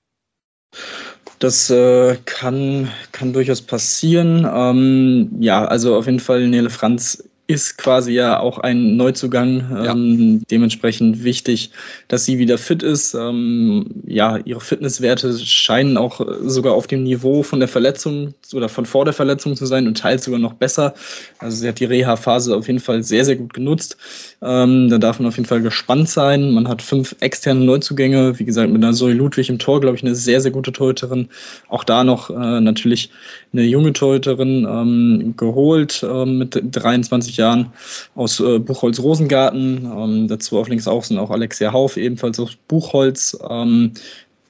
[1.40, 4.48] Das äh, kann, kann durchaus passieren.
[4.50, 9.64] Ähm, ja, also auf jeden Fall Nele Franz ist quasi ja auch ein Neuzugang.
[9.70, 9.92] Ja.
[9.92, 11.70] Ähm, dementsprechend wichtig,
[12.08, 13.14] dass sie wieder fit ist.
[13.14, 18.86] Ähm, ja, ihre Fitnesswerte scheinen auch sogar auf dem Niveau von der Verletzung oder von
[18.86, 20.94] vor der Verletzung zu sein und teils sogar noch besser.
[21.38, 23.98] Also sie hat die Reha-Phase auf jeden Fall sehr, sehr gut genutzt.
[24.40, 26.50] Ähm, da darf man auf jeden Fall gespannt sein.
[26.52, 28.38] Man hat fünf externe Neuzugänge.
[28.38, 31.28] Wie gesagt, mit einer Zoe Ludwig im Tor, glaube ich, eine sehr, sehr gute Torhüterin.
[31.68, 33.10] Auch da noch äh, natürlich
[33.52, 37.72] eine junge Torhüterin ähm, geholt äh, mit 23 20 Jahren
[38.14, 39.84] aus äh, Buchholz-Rosengarten.
[39.84, 43.36] Ähm, dazu auf links außen auch Alexia Hauf, ebenfalls aus Buchholz.
[43.48, 43.92] Ähm,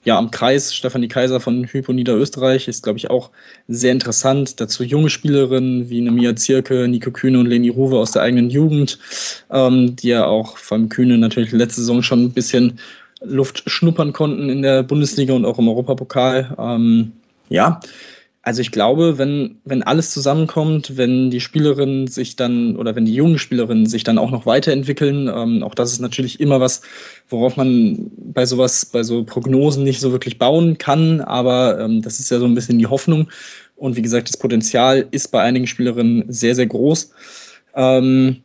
[0.04, 3.30] ja, am Kreis Stefanie Kaiser von Hypo Niederösterreich ist, glaube ich, auch
[3.68, 4.60] sehr interessant.
[4.60, 8.98] Dazu junge Spielerinnen wie Nemia Zirke, Nico Kühne und Leni Ruwe aus der eigenen Jugend,
[9.50, 12.78] ähm, die ja auch vom Kühne natürlich letzte Saison schon ein bisschen
[13.22, 16.54] Luft schnuppern konnten in der Bundesliga und auch im Europapokal.
[16.58, 17.12] Ähm,
[17.48, 17.80] ja,
[18.44, 23.14] also ich glaube, wenn, wenn alles zusammenkommt, wenn die Spielerinnen sich dann oder wenn die
[23.14, 26.82] jungen Spielerinnen sich dann auch noch weiterentwickeln, ähm, auch das ist natürlich immer was,
[27.30, 32.20] worauf man bei sowas, bei so Prognosen nicht so wirklich bauen kann, aber ähm, das
[32.20, 33.30] ist ja so ein bisschen die Hoffnung.
[33.76, 37.12] Und wie gesagt, das Potenzial ist bei einigen Spielerinnen sehr, sehr groß.
[37.74, 38.43] Ähm,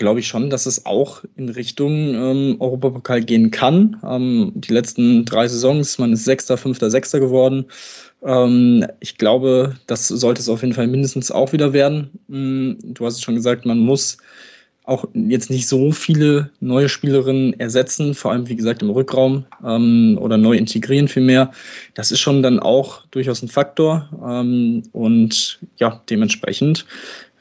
[0.00, 4.00] glaube ich schon, dass es auch in Richtung ähm, Europapokal gehen kann.
[4.02, 7.66] Ähm, die letzten drei Saisons, man ist Sechster, Fünfter, Sechster geworden.
[8.24, 12.10] Ähm, ich glaube, das sollte es auf jeden Fall mindestens auch wieder werden.
[12.28, 14.16] Mm, du hast es schon gesagt, man muss
[14.84, 20.18] auch jetzt nicht so viele neue Spielerinnen ersetzen, vor allem wie gesagt im Rückraum ähm,
[20.18, 21.50] oder neu integrieren vielmehr.
[21.92, 26.86] Das ist schon dann auch durchaus ein Faktor ähm, und ja, dementsprechend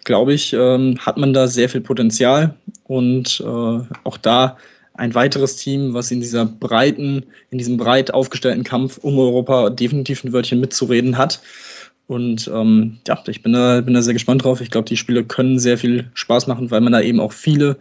[0.04, 4.58] glaube ich, ähm, hat man da sehr viel Potenzial und äh, auch da
[5.00, 10.24] ein weiteres Team, was in dieser breiten, in diesem breit aufgestellten Kampf um Europa definitiv
[10.24, 11.42] ein Wörtchen mitzureden hat.
[12.08, 14.62] Und ähm, ja, ich bin da, bin da sehr gespannt drauf.
[14.62, 17.78] Ich glaube, die Spiele können sehr viel Spaß machen, weil man da eben auch viele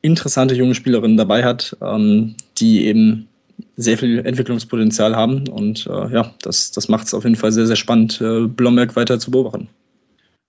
[0.00, 3.28] interessante junge Spielerinnen dabei hat, ähm, die eben
[3.76, 5.48] sehr viel Entwicklungspotenzial haben.
[5.48, 8.96] Und äh, ja, das, das macht es auf jeden Fall sehr, sehr spannend, äh, Blomberg
[8.96, 9.68] weiter zu beobachten.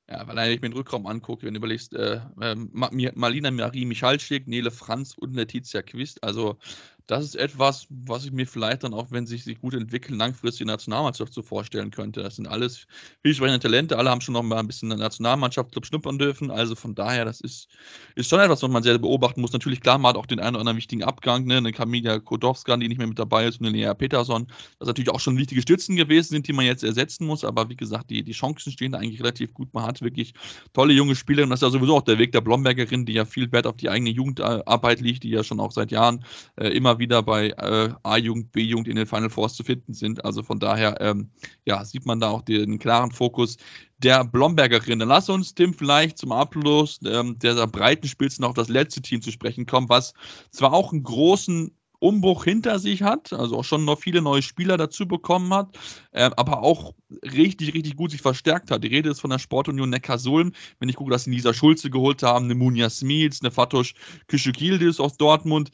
[0.08, 4.48] Ja, weil ich mir den Rückraum angucke, wenn du überlegst, äh, äh, Marlina Marie Michalczyk,
[4.48, 6.60] Nele Franz und Letizia Quist, also
[7.08, 10.62] das ist etwas, was ich mir vielleicht dann auch, wenn sich sie gut entwickeln, langfristig
[10.62, 12.24] in der Nationalmannschaft so vorstellen könnte.
[12.24, 12.88] Das sind alles
[13.22, 16.50] vielversprechende Talente, alle haben schon noch mal ein bisschen in der Nationalmannschaft Club schnuppern dürfen.
[16.50, 17.68] Also von daher, das ist,
[18.16, 19.54] ist schon etwas, was man sehr beobachten muss.
[19.54, 21.58] Natürlich, klar, man hat auch den einen oder anderen wichtigen Abgang, ne?
[21.58, 24.48] eine Kamila Kodowska, die nicht mehr mit dabei ist, und eine Lea Peterson,
[24.80, 27.44] das natürlich auch schon wichtige Stützen gewesen sind, die man jetzt ersetzen muss.
[27.44, 29.72] Aber wie gesagt, die, die Chancen stehen da eigentlich relativ gut.
[29.74, 30.34] Man hat wirklich
[30.74, 31.52] tolle junge Spielerinnen.
[31.52, 33.90] Das ist ja sowieso auch der Weg der Blombergerin, die ja viel Wert auf die
[33.90, 38.52] eigene Jugendarbeit liegt, die ja schon auch seit Jahren äh, immer wieder bei äh, A-Jugend,
[38.52, 40.24] B-Jugend in den Final Fours zu finden sind.
[40.24, 41.30] Also von daher ähm,
[41.66, 43.58] ja, sieht man da auch den klaren Fokus
[43.98, 45.00] der Blombergerin.
[45.00, 49.02] Dann lass uns, Tim, vielleicht zum Abschluss ähm, der breiten Spitze noch auf das letzte
[49.02, 50.14] Team zu sprechen kommen, was
[50.52, 54.78] zwar auch einen großen Umbruch hinter sich hat, also auch schon noch viele neue Spieler
[54.78, 55.78] dazu bekommen hat,
[56.12, 58.84] äh, aber auch richtig, richtig gut sich verstärkt hat.
[58.84, 60.52] Die Rede ist von der Sportunion Neckarsulm.
[60.80, 63.96] Wenn ich gucke, dass sie Lisa Schulze geholt haben, eine Munja Smils, eine Fatosch
[64.28, 65.72] Küschekildis aus Dortmund,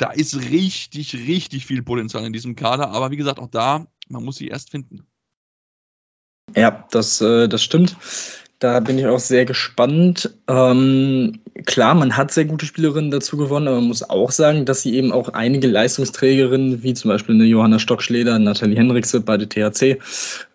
[0.00, 2.90] da ist richtig, richtig viel Potenzial in diesem Kader.
[2.90, 5.06] Aber wie gesagt, auch da, man muss sie erst finden.
[6.56, 7.96] Ja, das, äh, das stimmt.
[8.60, 10.30] Da bin ich auch sehr gespannt.
[10.46, 14.82] Ähm, klar, man hat sehr gute Spielerinnen dazu gewonnen, aber man muss auch sagen, dass
[14.82, 19.48] sie eben auch einige Leistungsträgerinnen, wie zum Beispiel eine Johanna Stockschleder, Nathalie Henrikse bei der
[19.48, 19.98] THC,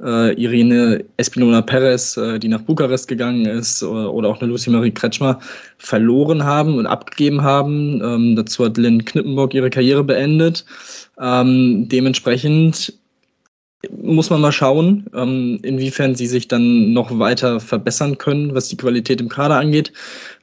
[0.03, 4.69] äh, Irene Espinola Perez, äh, die nach Bukarest gegangen ist, oder, oder auch eine Lucy
[4.69, 5.39] Marie Kretschmer,
[5.79, 8.03] verloren haben und abgegeben haben.
[8.03, 10.63] Ähm, dazu hat Lynn Knippenburg ihre Karriere beendet.
[11.19, 12.93] Ähm, dementsprechend
[13.91, 18.77] muss man mal schauen, ähm, inwiefern sie sich dann noch weiter verbessern können, was die
[18.77, 19.91] Qualität im Kader angeht.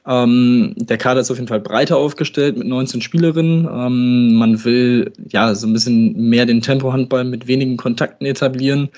[0.05, 3.67] Ähm, der Kader ist auf jeden Fall breiter aufgestellt mit 19 Spielerinnen.
[3.71, 8.89] Ähm, man will ja so ein bisschen mehr den Tempohandball mit wenigen Kontakten etablieren.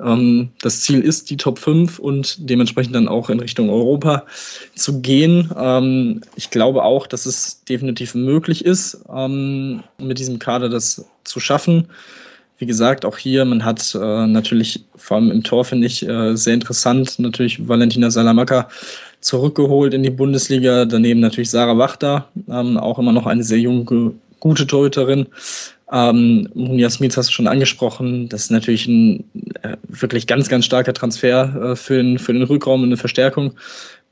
[0.00, 4.26] Ähm, das Ziel ist die Top 5 und dementsprechend dann auch in Richtung Europa
[4.74, 5.50] zu gehen.
[5.56, 11.38] Ähm, ich glaube auch, dass es definitiv möglich ist, ähm, mit diesem Kader das zu
[11.38, 11.88] schaffen.
[12.58, 16.36] Wie gesagt, auch hier, man hat äh, natürlich, vor allem im Tor finde ich äh,
[16.36, 18.68] sehr interessant, natürlich Valentina Salamaka
[19.20, 20.84] zurückgeholt in die Bundesliga.
[20.84, 25.26] Daneben natürlich Sarah Wachter, ähm, auch immer noch eine sehr junge, gute Torhüterin.
[25.92, 28.28] Ähm, Munja Smith hast du schon angesprochen.
[28.28, 29.24] Das ist natürlich ein
[29.62, 33.52] äh, wirklich ganz, ganz starker Transfer äh, für, den, für den Rückraum und eine Verstärkung.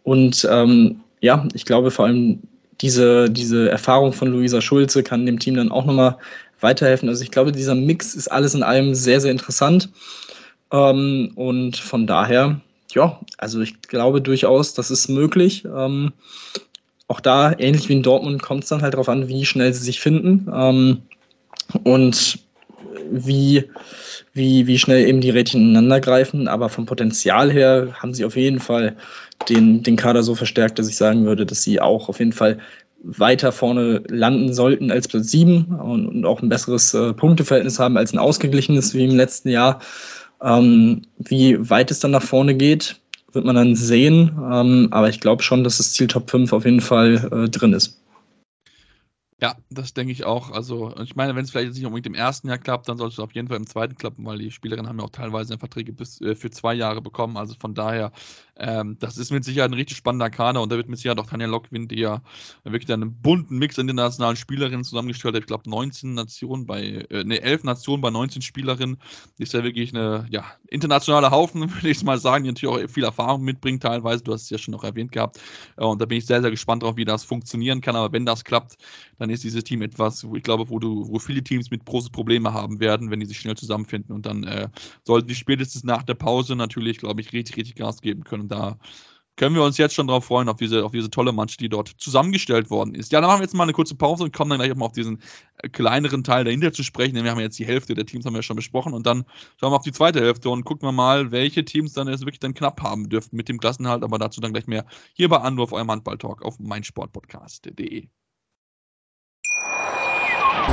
[0.05, 2.39] Und ähm, ja, ich glaube vor allem
[2.81, 6.17] diese, diese Erfahrung von Luisa Schulze kann dem Team dann auch nochmal
[6.61, 7.09] weiterhelfen.
[7.09, 9.91] Also ich glaube, dieser Mix ist alles in allem sehr, sehr interessant.
[10.73, 12.61] Ähm, und von daher,
[12.93, 15.65] ja, also ich glaube durchaus, das ist möglich.
[15.65, 16.13] Ähm,
[17.09, 19.85] auch da, ähnlich wie in Dortmund, kommt es dann halt darauf an, wie schnell sie
[19.85, 21.03] sich finden ähm,
[21.85, 22.39] und
[23.11, 23.65] wie,
[24.33, 26.49] wie, wie schnell eben die Rädchen ineinander greifen.
[26.49, 28.97] Aber vom Potenzial her haben sie auf jeden Fall
[29.49, 32.59] den, den Kader so verstärkt, dass ich sagen würde, dass sie auch auf jeden Fall
[33.07, 37.97] weiter vorne landen sollten als Platz 7 und, und auch ein besseres äh, Punkteverhältnis haben
[37.97, 39.81] als ein ausgeglichenes wie im letzten Jahr.
[40.43, 43.01] Ähm, wie weit es dann nach vorne geht,
[43.33, 44.37] wird man dann sehen.
[44.53, 47.73] Ähm, aber ich glaube schon, dass das Ziel Top 5 auf jeden Fall äh, drin
[47.73, 48.01] ist.
[49.39, 50.51] Ja, das denke ich auch.
[50.51, 53.19] Also, ich meine, wenn es vielleicht nicht unbedingt im ersten Jahr klappt, dann sollte es
[53.19, 56.23] auf jeden Fall im zweiten klappen, weil die Spielerinnen haben ja auch teilweise Verträge bis
[56.23, 57.37] äh, für zwei Jahre bekommen.
[57.37, 58.13] Also von daher,
[58.59, 61.27] ähm, das ist mit Sicherheit ein richtig spannender Kader und da wird mit Sicherheit auch
[61.27, 62.23] Tanja Lockwind, die ja
[62.65, 65.43] wirklich einen bunten Mix an internationalen Spielerinnen zusammengestellt hat.
[65.43, 68.97] Ich glaube, 19 Nationen bei, äh, ne, 11 Nationen bei 19 Spielerinnen.
[69.39, 73.05] Ist ja wirklich eine, ja, internationale Haufen, würde ich mal sagen, die natürlich auch viel
[73.05, 74.25] Erfahrung mitbringt teilweise.
[74.25, 75.39] Du hast es ja schon noch erwähnt gehabt.
[75.77, 77.97] Äh, und da bin ich sehr, sehr gespannt drauf, wie das funktionieren kann.
[77.97, 78.77] Aber wenn das klappt,
[79.19, 82.11] dann ist dieses Team etwas, wo ich glaube, wo du, wo viele Teams mit große
[82.11, 84.69] Probleme haben werden, wenn die sich schnell zusammenfinden und dann äh,
[85.05, 88.46] sollten die spätestens nach der Pause natürlich, glaube ich, richtig, richtig Gas geben können.
[88.49, 88.79] Da
[89.37, 91.89] können wir uns jetzt schon darauf freuen, auf diese, auf diese tolle Mannschaft, die dort
[91.99, 93.13] zusammengestellt worden ist.
[93.13, 94.87] Ja, dann machen wir jetzt mal eine kurze Pause und kommen dann gleich auch mal
[94.87, 95.21] auf diesen
[95.59, 98.35] äh, kleineren Teil dahinter zu sprechen, denn wir haben jetzt die Hälfte der Teams haben
[98.35, 99.25] wir schon besprochen und dann
[99.61, 102.41] schauen wir auf die zweite Hälfte und gucken wir mal, welche Teams dann jetzt wirklich
[102.41, 105.73] dann knapp haben dürften mit dem Klassenhalt, aber dazu dann gleich mehr hier bei Anwurf,
[105.73, 108.09] eurem Handball-Talk auf meinsportpodcast.de.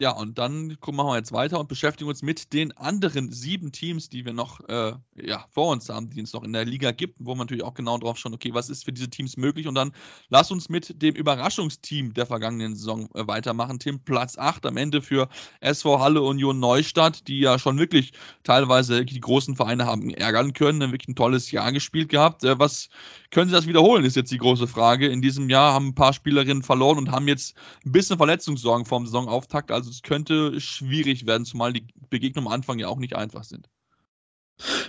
[0.00, 4.08] Ja, und dann machen wir jetzt weiter und beschäftigen uns mit den anderen sieben Teams,
[4.08, 7.16] die wir noch äh, ja, vor uns haben, die es noch in der Liga gibt,
[7.18, 9.68] wo man natürlich auch genau drauf schauen, okay, was ist für diese Teams möglich?
[9.68, 9.92] Und dann
[10.30, 13.78] lass uns mit dem Überraschungsteam der vergangenen Saison äh, weitermachen.
[13.78, 15.28] Tim, Platz 8 am Ende für
[15.60, 20.92] SV Halle Union Neustadt, die ja schon wirklich teilweise die großen Vereine haben ärgern können,
[20.92, 22.42] wirklich ein tolles Jahr gespielt gehabt.
[22.42, 22.88] Äh, was
[23.30, 25.08] können sie das wiederholen, ist jetzt die große Frage.
[25.08, 29.04] In diesem Jahr haben ein paar Spielerinnen verloren und haben jetzt ein bisschen Verletzungssorgen vorm
[29.04, 29.70] Saisonauftakt.
[29.70, 33.68] Also es könnte schwierig werden, zumal die Begegnungen am Anfang ja auch nicht einfach sind.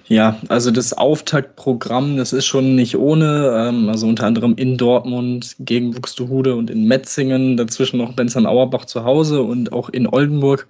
[0.08, 3.54] Ja, also das Auftaktprogramm, das ist schon nicht ohne.
[3.56, 9.06] Ähm, also unter anderem in Dortmund gegen Buxtehude und in Metzingen, dazwischen noch Benzern-Auerbach zu
[9.06, 10.68] Hause und auch in Oldenburg.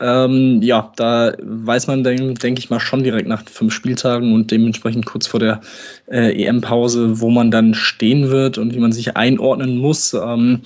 [0.00, 4.50] Ähm, ja, da weiß man, denke denk ich mal, schon direkt nach fünf Spieltagen und
[4.50, 5.60] dementsprechend kurz vor der
[6.06, 10.14] äh, EM-Pause, wo man dann stehen wird und wie man sich einordnen muss.
[10.14, 10.60] Ähm,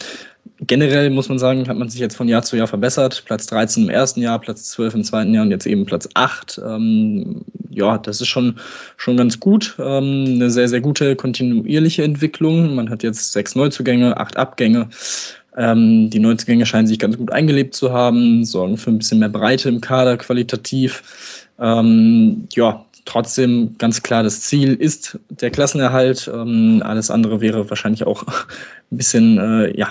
[0.66, 3.22] generell muss man sagen, hat man sich jetzt von Jahr zu Jahr verbessert.
[3.26, 6.60] Platz 13 im ersten Jahr, Platz 12 im zweiten Jahr und jetzt eben Platz 8.
[6.64, 8.56] Ähm, ja, das ist schon,
[8.96, 9.74] schon ganz gut.
[9.78, 12.74] Ähm, eine sehr, sehr gute kontinuierliche Entwicklung.
[12.74, 14.88] Man hat jetzt sechs Neuzugänge, acht Abgänge.
[15.56, 19.28] Ähm, die Neuzugänge scheinen sich ganz gut eingelebt zu haben, sorgen für ein bisschen mehr
[19.28, 21.48] Breite im Kader qualitativ.
[21.58, 26.30] Ähm, ja, trotzdem ganz klar, das Ziel ist der Klassenerhalt.
[26.32, 28.22] Ähm, alles andere wäre wahrscheinlich auch
[28.90, 29.90] ein bisschen äh, ja,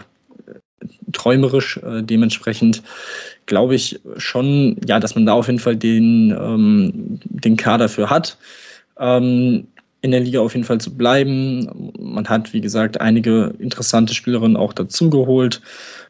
[1.11, 1.77] träumerisch.
[1.77, 2.81] Äh, dementsprechend
[3.45, 8.09] glaube ich schon, ja, dass man da auf jeden Fall den, ähm, den Kader für
[8.09, 8.37] hat.
[8.99, 9.67] Ähm,
[10.01, 11.91] in der Liga auf jeden Fall zu bleiben.
[11.99, 15.61] Man hat, wie gesagt, einige interessante Spielerinnen auch dazugeholt.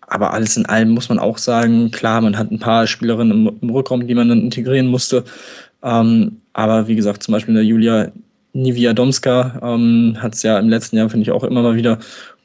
[0.08, 3.58] Aber alles in allem muss man auch sagen, klar, man hat ein paar Spielerinnen im,
[3.62, 5.24] im Rückraum, die man dann integrieren musste.
[5.84, 8.12] Ähm, aber wie gesagt, zum Beispiel der Julia
[8.54, 12.00] Niviadomska ähm, hat es ja im letzten Jahr, finde ich, auch immer mal wieder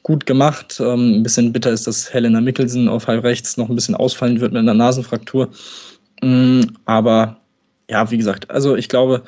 [0.07, 0.79] gut gemacht.
[0.79, 4.39] Ähm, ein bisschen bitter ist, dass Helena Mickelsen auf halb rechts noch ein bisschen ausfallen
[4.39, 5.49] wird mit einer Nasenfraktur.
[6.21, 7.41] Ähm, aber
[7.89, 9.23] ja, wie gesagt, also ich glaube,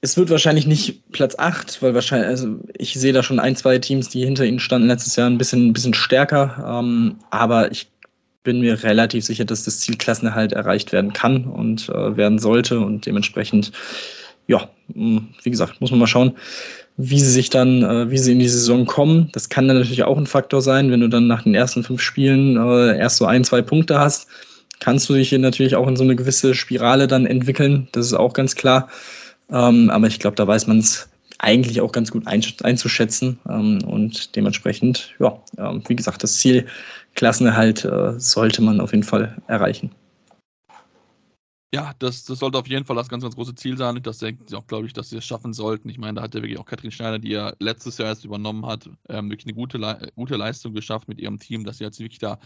[0.00, 3.78] es wird wahrscheinlich nicht Platz 8, weil wahrscheinlich, also ich sehe da schon ein, zwei
[3.78, 6.80] Teams, die hinter ihnen standen letztes Jahr ein bisschen, ein bisschen stärker.
[6.80, 7.88] Ähm, aber ich
[8.44, 12.80] bin mir relativ sicher, dass das Ziel Klassenerhalt erreicht werden kann und äh, werden sollte.
[12.80, 13.72] Und dementsprechend,
[14.46, 16.32] ja, wie gesagt, muss man mal schauen,
[16.96, 19.28] wie sie sich dann, äh, wie sie in die Saison kommen.
[19.32, 22.00] Das kann dann natürlich auch ein Faktor sein, wenn du dann nach den ersten fünf
[22.00, 24.28] Spielen äh, erst so ein, zwei Punkte hast,
[24.80, 27.88] kannst du dich hier natürlich auch in so eine gewisse Spirale dann entwickeln.
[27.92, 28.88] Das ist auch ganz klar.
[29.50, 33.38] Ähm, aber ich glaube, da weiß man es eigentlich auch ganz gut einzuschätzen.
[33.48, 36.66] Ähm, und dementsprechend, ja, ähm, wie gesagt, das Ziel
[37.14, 39.90] Klassenerhalt äh, sollte man auf jeden Fall erreichen.
[41.76, 44.02] Ja, das, das sollte auf jeden Fall das ganz, ganz große Ziel sein.
[44.02, 45.90] Das denke ich auch, glaube ich, dass sie es schaffen sollten.
[45.90, 48.64] Ich meine, da hat ja wirklich auch Katrin Schneider, die ja letztes Jahr erst übernommen
[48.64, 52.00] hat, ähm, wirklich eine gute, Le gute Leistung geschafft mit ihrem Team, dass sie jetzt
[52.00, 52.38] wirklich da,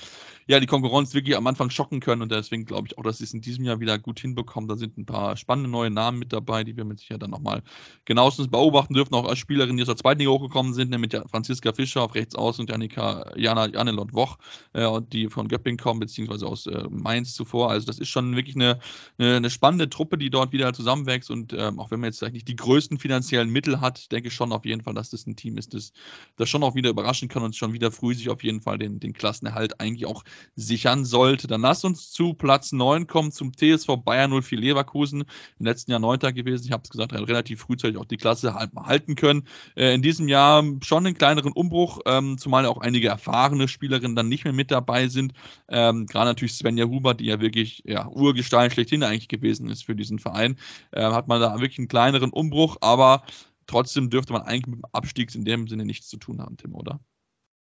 [0.48, 2.22] ja, die Konkurrenz wirklich am Anfang schocken können.
[2.22, 4.66] Und deswegen glaube ich auch, dass sie es in diesem Jahr wieder gut hinbekommen.
[4.66, 7.62] Da sind ein paar spannende neue Namen mit dabei, die wir mit Sicherheit dann nochmal
[8.06, 11.72] genauestens beobachten dürfen, auch als Spielerinnen, die aus der zweiten Liga hochgekommen sind, nämlich Franziska
[11.72, 14.38] Fischer auf rechts aus und Janika, Jana, Janelot Woch,
[14.72, 17.70] äh, die von Göpping kommen, beziehungsweise aus äh, Mainz zuvor.
[17.70, 18.80] Also das ist schon wirklich eine
[19.20, 21.30] eine, eine spannende Truppe, die dort wieder zusammenwächst.
[21.30, 24.34] Und ähm, auch wenn man jetzt vielleicht nicht die größten finanziellen Mittel hat, denke ich
[24.34, 25.92] schon auf jeden Fall, dass das ein Team ist, das,
[26.36, 28.98] das schon auch wieder überraschen kann und schon wieder früh sich auf jeden Fall den,
[28.98, 30.24] den Klassenerhalt eigentlich auch
[30.56, 31.46] sichern sollte.
[31.46, 35.24] Dann lass uns zu Platz 9 kommen, zum TSV Bayern 04 Leverkusen.
[35.58, 36.64] Im letzten Jahr Neunter gewesen.
[36.64, 39.44] Ich habe es gesagt, relativ frühzeitig auch die Klasse halten können.
[39.76, 44.28] Äh, in diesem Jahr schon einen kleineren Umbruch, ähm, zumal auch einige erfahrene Spielerinnen dann
[44.28, 45.34] nicht mehr mit dabei sind.
[45.68, 49.94] Ähm, Gerade natürlich Svenja Huber, die ja wirklich ja, Urgestein schlechthin eigentlich gewesen ist für
[49.94, 50.56] diesen Verein,
[50.92, 53.22] äh, hat man da wirklich einen kleineren Umbruch, aber
[53.66, 56.74] trotzdem dürfte man eigentlich mit dem Abstieg in dem Sinne nichts zu tun haben, Tim,
[56.74, 57.00] oder?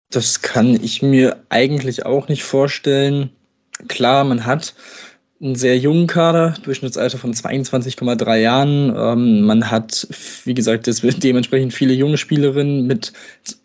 [0.10, 3.32] Das kann ich mir eigentlich auch nicht vorstellen.
[3.88, 4.76] Klar, man hat
[5.42, 8.94] einen sehr jungen Kader, Durchschnittsalter von 22,3 Jahren.
[8.96, 10.08] Ähm, man hat,
[10.46, 10.88] wie gesagt,
[11.24, 13.14] dementsprechend viele junge Spielerinnen mit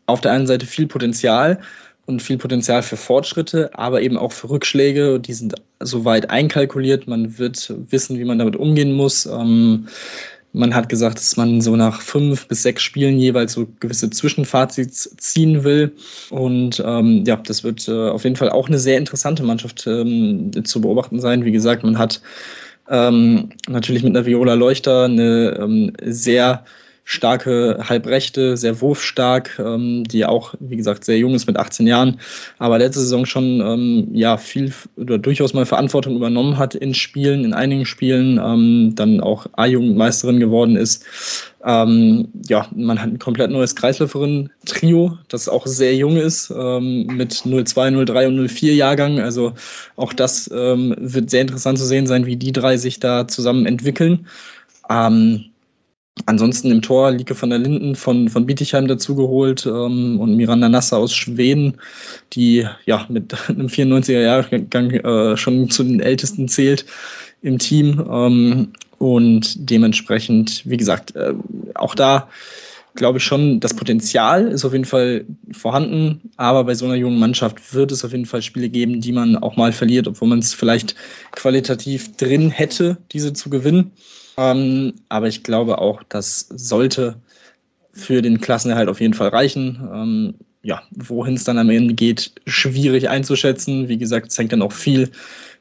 [0.06, 1.60] auf der einen Seite viel Potenzial
[2.06, 5.20] und viel Potenzial für Fortschritte, aber eben auch für Rückschläge.
[5.20, 7.06] Die sind soweit einkalkuliert.
[7.06, 9.26] Man wird wissen, wie man damit umgehen muss.
[9.26, 9.88] Ähm,
[10.52, 15.14] man hat gesagt, dass man so nach fünf bis sechs Spielen jeweils so gewisse Zwischenfazits
[15.18, 15.92] ziehen will.
[16.30, 20.52] Und ähm, ja, das wird äh, auf jeden Fall auch eine sehr interessante Mannschaft ähm,
[20.64, 21.44] zu beobachten sein.
[21.44, 22.22] Wie gesagt, man hat
[22.88, 26.64] ähm, natürlich mit einer Viola Leuchter eine ähm, sehr
[27.08, 32.18] starke Halbrechte, sehr wurfstark, ähm, die auch, wie gesagt, sehr jung ist mit 18 Jahren,
[32.58, 37.44] aber letzte Saison schon ähm, ja viel oder durchaus mal Verantwortung übernommen hat in Spielen,
[37.44, 41.04] in einigen Spielen, ähm, dann auch A-Jugendmeisterin geworden ist.
[41.64, 47.32] Ähm, ja, man hat ein komplett neues Kreisläuferin-Trio, das auch sehr jung ist, ähm, mit
[47.32, 49.20] 02, 03 und 04 Jahrgang.
[49.20, 49.54] Also
[49.94, 53.64] auch das ähm, wird sehr interessant zu sehen sein, wie die drei sich da zusammen
[53.64, 54.26] entwickeln.
[54.90, 55.46] Ähm,
[56.24, 60.96] Ansonsten im Tor Lieke von der Linden von, von Bietigheim dazugeholt ähm, und Miranda Nasser
[60.96, 61.76] aus Schweden,
[62.32, 66.86] die ja mit einem 94er Jahrgang äh, schon zu den Ältesten zählt
[67.42, 68.02] im Team.
[68.10, 71.34] Ähm, und dementsprechend, wie gesagt, äh,
[71.74, 72.28] auch da
[72.96, 77.18] glaube ich schon, das Potenzial ist auf jeden Fall vorhanden, aber bei so einer jungen
[77.18, 80.40] Mannschaft wird es auf jeden Fall Spiele geben, die man auch mal verliert, obwohl man
[80.40, 80.94] es vielleicht
[81.32, 83.92] qualitativ drin hätte, diese zu gewinnen.
[84.36, 87.16] Ähm, aber ich glaube auch, das sollte
[87.92, 89.88] für den Klassenerhalt auf jeden Fall reichen.
[89.92, 93.88] Ähm, ja, wohin es dann am Ende geht, schwierig einzuschätzen.
[93.88, 95.10] Wie gesagt, es hängt dann auch viel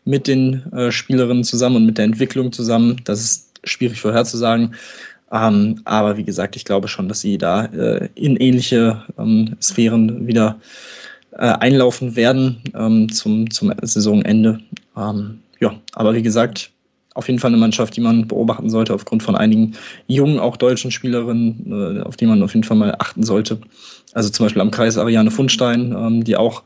[0.03, 3.01] mit den äh, Spielerinnen zusammen und mit der Entwicklung zusammen.
[3.05, 4.75] Das ist schwierig vorherzusagen.
[5.31, 10.27] Ähm, aber wie gesagt, ich glaube schon, dass sie da äh, in ähnliche ähm, Sphären
[10.27, 10.59] wieder
[11.31, 14.59] äh, einlaufen werden ähm, zum, zum Saisonende.
[14.95, 16.71] Ähm, ja, aber wie gesagt,
[17.15, 19.73] auf jeden Fall eine Mannschaft, die man beobachten sollte, aufgrund von einigen
[20.07, 23.59] jungen, auch deutschen Spielerinnen, äh, auf die man auf jeden Fall mal achten sollte.
[24.13, 26.63] Also zum Beispiel am Kreis Ariane Fundstein, ähm, die auch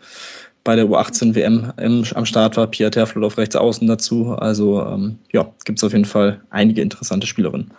[0.64, 1.72] bei der U18 WM
[2.14, 4.36] am Start war, Pia Terflot auf rechts außen dazu.
[4.38, 7.72] Also ähm, ja, gibt es auf jeden Fall einige interessante Spielerinnen.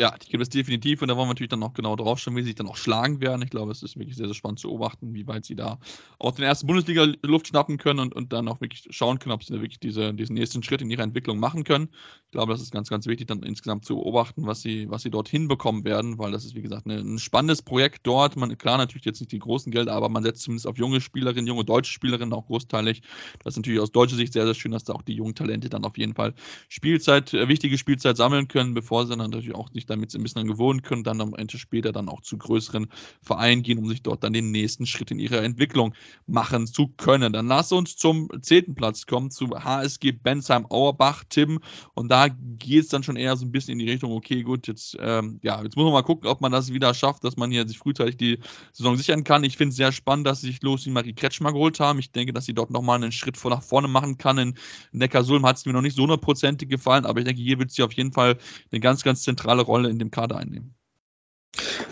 [0.00, 2.36] Ja, die gibt es definitiv und da wollen wir natürlich dann noch genau drauf schauen,
[2.36, 3.42] wie sie sich dann auch schlagen werden.
[3.42, 5.80] Ich glaube, es ist wirklich sehr, sehr spannend zu beobachten, wie weit sie da
[6.20, 9.52] auch den ersten Bundesliga-Luft schnappen können und, und dann auch wirklich schauen können, ob sie
[9.52, 11.88] da wirklich diese, diesen nächsten Schritt in ihrer Entwicklung machen können.
[12.26, 15.10] Ich glaube, das ist ganz, ganz wichtig, dann insgesamt zu beobachten, was sie, was sie
[15.10, 18.36] dort hinbekommen werden, weil das ist, wie gesagt, ein spannendes Projekt dort.
[18.36, 21.48] Man, klar, natürlich jetzt nicht die großen Gelder, aber man setzt zumindest auf junge Spielerinnen,
[21.48, 23.02] junge deutsche Spielerinnen auch großteilig.
[23.42, 25.68] Das ist natürlich aus deutscher Sicht sehr, sehr schön, dass da auch die jungen Talente
[25.68, 26.34] dann auf jeden Fall
[26.68, 30.46] Spielzeit, äh, wichtige Spielzeit sammeln können, bevor sie dann natürlich auch sich damit ein bisschen
[30.46, 32.86] gewohnt können dann am Ende später dann auch zu größeren
[33.22, 35.94] Vereinen gehen, um sich dort dann den nächsten Schritt in ihrer Entwicklung
[36.26, 37.32] machen zu können.
[37.32, 41.60] Dann lass uns zum zehnten Platz kommen, zu HSG Bensheim Auerbach, Tim.
[41.94, 44.66] Und da geht es dann schon eher so ein bisschen in die Richtung, okay, gut,
[44.66, 47.50] jetzt, ähm, ja, jetzt muss man mal gucken, ob man das wieder schafft, dass man
[47.50, 48.38] hier sich frühzeitig die
[48.72, 49.44] Saison sichern kann.
[49.44, 51.98] Ich finde es sehr spannend, dass sie sich los wie Marie Kretschmer geholt haben.
[51.98, 54.38] Ich denke, dass sie dort nochmal einen Schritt vor nach vorne machen kann.
[54.38, 54.54] In
[54.92, 57.82] Neckarsulm hat es mir noch nicht so hundertprozentig gefallen, aber ich denke, hier wird sie
[57.82, 58.38] auf jeden Fall
[58.70, 60.74] eine ganz, ganz zentrale Rolle in dem Kader einnehmen.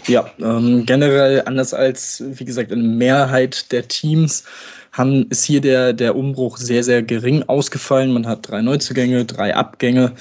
[0.07, 4.45] Ja, ähm, generell anders als, wie gesagt, eine Mehrheit der Teams
[4.93, 8.13] haben, ist hier der, der Umbruch sehr, sehr gering ausgefallen.
[8.13, 10.13] Man hat drei Neuzugänge, drei Abgänge.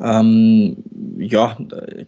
[0.00, 0.76] Ähm,
[1.18, 1.56] ja,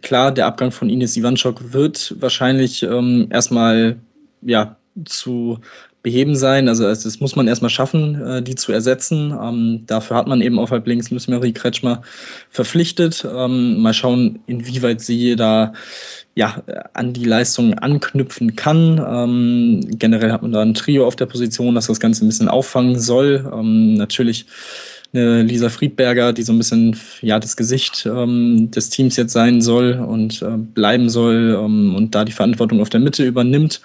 [0.01, 3.97] klar, der Abgang von Ines Ivanchuk wird wahrscheinlich ähm, erstmal
[4.41, 5.59] ja, zu
[6.01, 6.69] beheben sein.
[6.69, 9.37] Also das muss man erstmal schaffen, äh, die zu ersetzen.
[9.41, 12.01] Ähm, dafür hat man eben auf halb links Lucy Marie Kretschmer
[12.49, 13.27] verpflichtet.
[13.29, 15.73] Ähm, mal schauen, inwieweit sie da
[16.35, 19.03] ja, an die Leistungen anknüpfen kann.
[19.05, 22.47] Ähm, generell hat man da ein Trio auf der Position, das das Ganze ein bisschen
[22.47, 23.51] auffangen soll.
[23.53, 24.45] Ähm, natürlich
[25.11, 29.59] eine Lisa Friedberger, die so ein bisschen ja das Gesicht ähm, des Teams jetzt sein
[29.59, 33.81] soll und äh, bleiben soll ähm, und da die Verantwortung auf der Mitte übernimmt.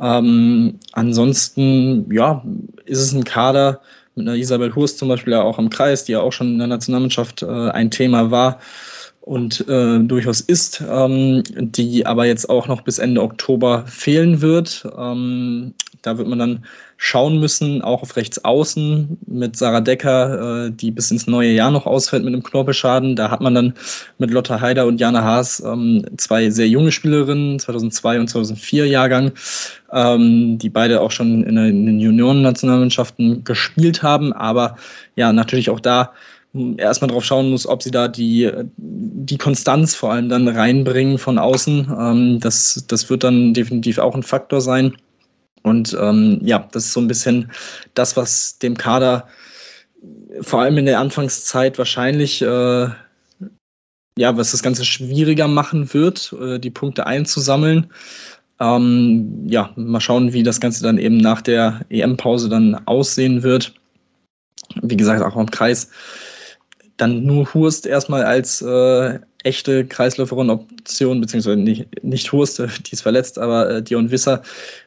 [0.00, 2.44] Ähm, ansonsten, ja,
[2.84, 3.80] ist es ein Kader
[4.14, 6.58] mit einer Isabel Hurst zum Beispiel ja auch am Kreis, die ja auch schon in
[6.58, 8.58] der Nationalmannschaft äh, ein Thema war
[9.20, 14.86] und äh, durchaus ist, ähm, die aber jetzt auch noch bis Ende Oktober fehlen wird.
[14.96, 15.74] Ähm,
[16.06, 16.64] da wird man dann
[16.96, 21.70] schauen müssen, auch auf rechts außen mit Sarah Decker, äh, die bis ins neue Jahr
[21.70, 23.16] noch ausfällt mit einem Knorpelschaden.
[23.16, 23.74] Da hat man dann
[24.18, 29.32] mit Lotta Haider und Jana Haas ähm, zwei sehr junge Spielerinnen, 2002 und 2004 Jahrgang,
[29.92, 34.32] ähm, die beide auch schon in, den Junioren-Nationalmannschaften gespielt haben.
[34.32, 34.76] Aber
[35.16, 36.12] ja, natürlich auch da
[36.76, 41.38] erstmal drauf schauen muss, ob sie da die, die Konstanz vor allem dann reinbringen von
[41.38, 41.92] außen.
[41.98, 44.94] Ähm, das, das wird dann definitiv auch ein Faktor sein.
[45.66, 47.50] Und ähm, ja, das ist so ein bisschen
[47.94, 49.26] das, was dem Kader
[50.40, 52.88] vor allem in der Anfangszeit wahrscheinlich äh,
[54.16, 57.88] ja, was das Ganze schwieriger machen wird, äh, die Punkte einzusammeln.
[58.60, 63.74] Ähm, ja, mal schauen, wie das Ganze dann eben nach der EM-Pause dann aussehen wird.
[64.82, 65.90] Wie gesagt, auch im Kreis.
[66.96, 73.38] Dann nur Hurst erstmal als äh, echte Kreisläuferin-Option, beziehungsweise nicht, nicht Hurst, die ist verletzt,
[73.38, 74.42] aber äh, Dion Wisser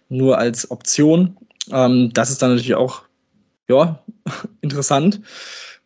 [0.09, 1.37] nur als Option.
[1.71, 3.03] Ähm, das ist dann natürlich auch
[3.69, 4.03] ja,
[4.61, 5.21] interessant.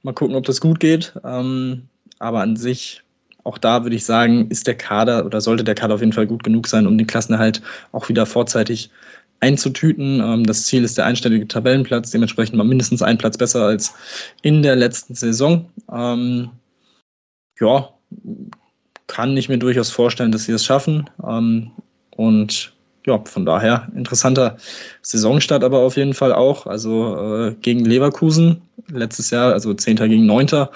[0.01, 1.13] Mal gucken, ob das gut geht.
[1.23, 1.83] Ähm,
[2.19, 3.01] aber an sich,
[3.43, 6.27] auch da würde ich sagen, ist der Kader oder sollte der Kader auf jeden Fall
[6.27, 7.61] gut genug sein, um den Klassenerhalt
[7.91, 8.89] auch wieder vorzeitig
[9.39, 10.21] einzutüten.
[10.21, 13.93] Ähm, das Ziel ist der einstellige Tabellenplatz, dementsprechend mal mindestens ein Platz besser als
[14.41, 15.69] in der letzten Saison.
[15.91, 16.49] Ähm,
[17.59, 17.89] ja,
[19.13, 21.07] kann ich mir durchaus vorstellen, dass sie das schaffen.
[21.23, 21.69] Ähm,
[22.17, 22.73] und
[23.05, 24.57] ja, von daher interessanter
[25.03, 26.65] Saisonstart aber auf jeden Fall auch.
[26.65, 29.97] Also äh, gegen Leverkusen letztes Jahr, also 10.
[29.97, 30.67] gegen 9.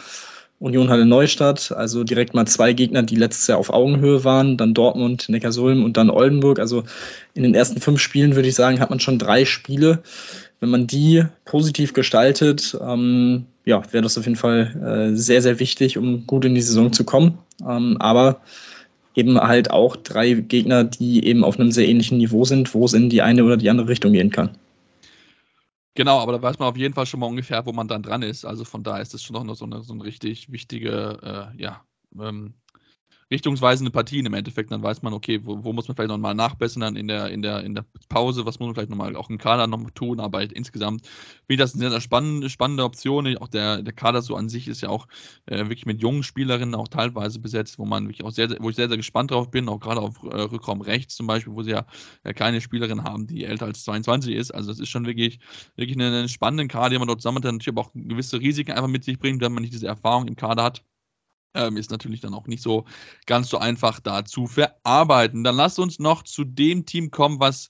[0.60, 4.76] Union Halle Neustadt, also direkt mal zwei Gegner, die letztes Jahr auf Augenhöhe waren, dann
[4.76, 6.60] Dortmund, Neckarsulm und dann Oldenburg.
[6.60, 6.84] Also
[7.34, 10.04] in den ersten fünf Spielen würde ich sagen, hat man schon drei Spiele.
[10.60, 15.60] Wenn man die positiv gestaltet, ähm, ja, wäre das auf jeden Fall äh, sehr, sehr
[15.60, 17.38] wichtig, um gut in die Saison zu kommen.
[17.68, 18.40] Ähm, aber
[19.14, 22.94] eben halt auch drei Gegner, die eben auf einem sehr ähnlichen Niveau sind, wo es
[22.94, 24.52] in die eine oder die andere Richtung gehen kann.
[25.96, 28.22] Genau, aber da weiß man auf jeden Fall schon mal ungefähr, wo man dann dran
[28.22, 28.46] ist.
[28.46, 31.82] Also von daher ist das schon noch so eine, so eine richtig wichtige, äh, ja,
[32.18, 32.54] ähm,
[33.30, 34.72] richtungsweisende Partien im Endeffekt.
[34.72, 37.42] Dann weiß man, okay, wo, wo muss man vielleicht nochmal nachbessern dann in der, in,
[37.42, 40.20] der, in der Pause, was muss man vielleicht nochmal auch im Kader noch tun.
[40.20, 43.38] Aber insgesamt finde ich das eine sehr spannende, spannende Option.
[43.38, 45.08] Auch der, der Kader so an sich ist ja auch
[45.48, 48.70] äh, wirklich mit jungen Spielerinnen auch teilweise besetzt, wo man wirklich auch sehr, sehr wo
[48.70, 51.64] ich sehr, sehr gespannt drauf bin, auch gerade auf äh, Rückraum rechts zum Beispiel, wo
[51.64, 51.86] sie ja,
[52.24, 54.52] ja keine Spielerin haben, die älter als 22 ist.
[54.52, 55.40] Also das ist schon wirklich,
[55.76, 58.72] wirklich einen, einen spannenden Kader, den man dort sammelt, der natürlich aber auch gewisse Risiken
[58.72, 60.84] einfach mit sich bringt, wenn man nicht diese Erfahrung im Kader hat.
[61.58, 62.86] Ähm, ist natürlich dann auch nicht so
[63.26, 65.44] ganz so einfach da zu verarbeiten.
[65.44, 67.70] Dann lasst uns noch zu dem Team kommen, was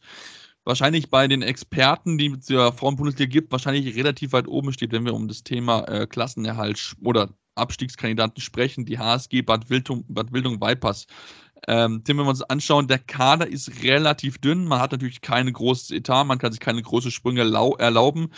[0.65, 4.73] wahrscheinlich bei den Experten, die es ja vor dem Bundesliga gibt, wahrscheinlich relativ weit oben
[4.73, 10.05] steht, wenn wir um das Thema äh, Klassenerhalt oder Abstiegskandidaten sprechen, die HSG Bad Wildung,
[10.07, 11.07] Bad Wildung Vipers.
[11.67, 14.65] Ähm, Tim, wenn wir uns anschauen, der Kader ist relativ dünn.
[14.65, 18.29] Man hat natürlich kein großes Etat, man kann sich keine großen Sprünge erlauben.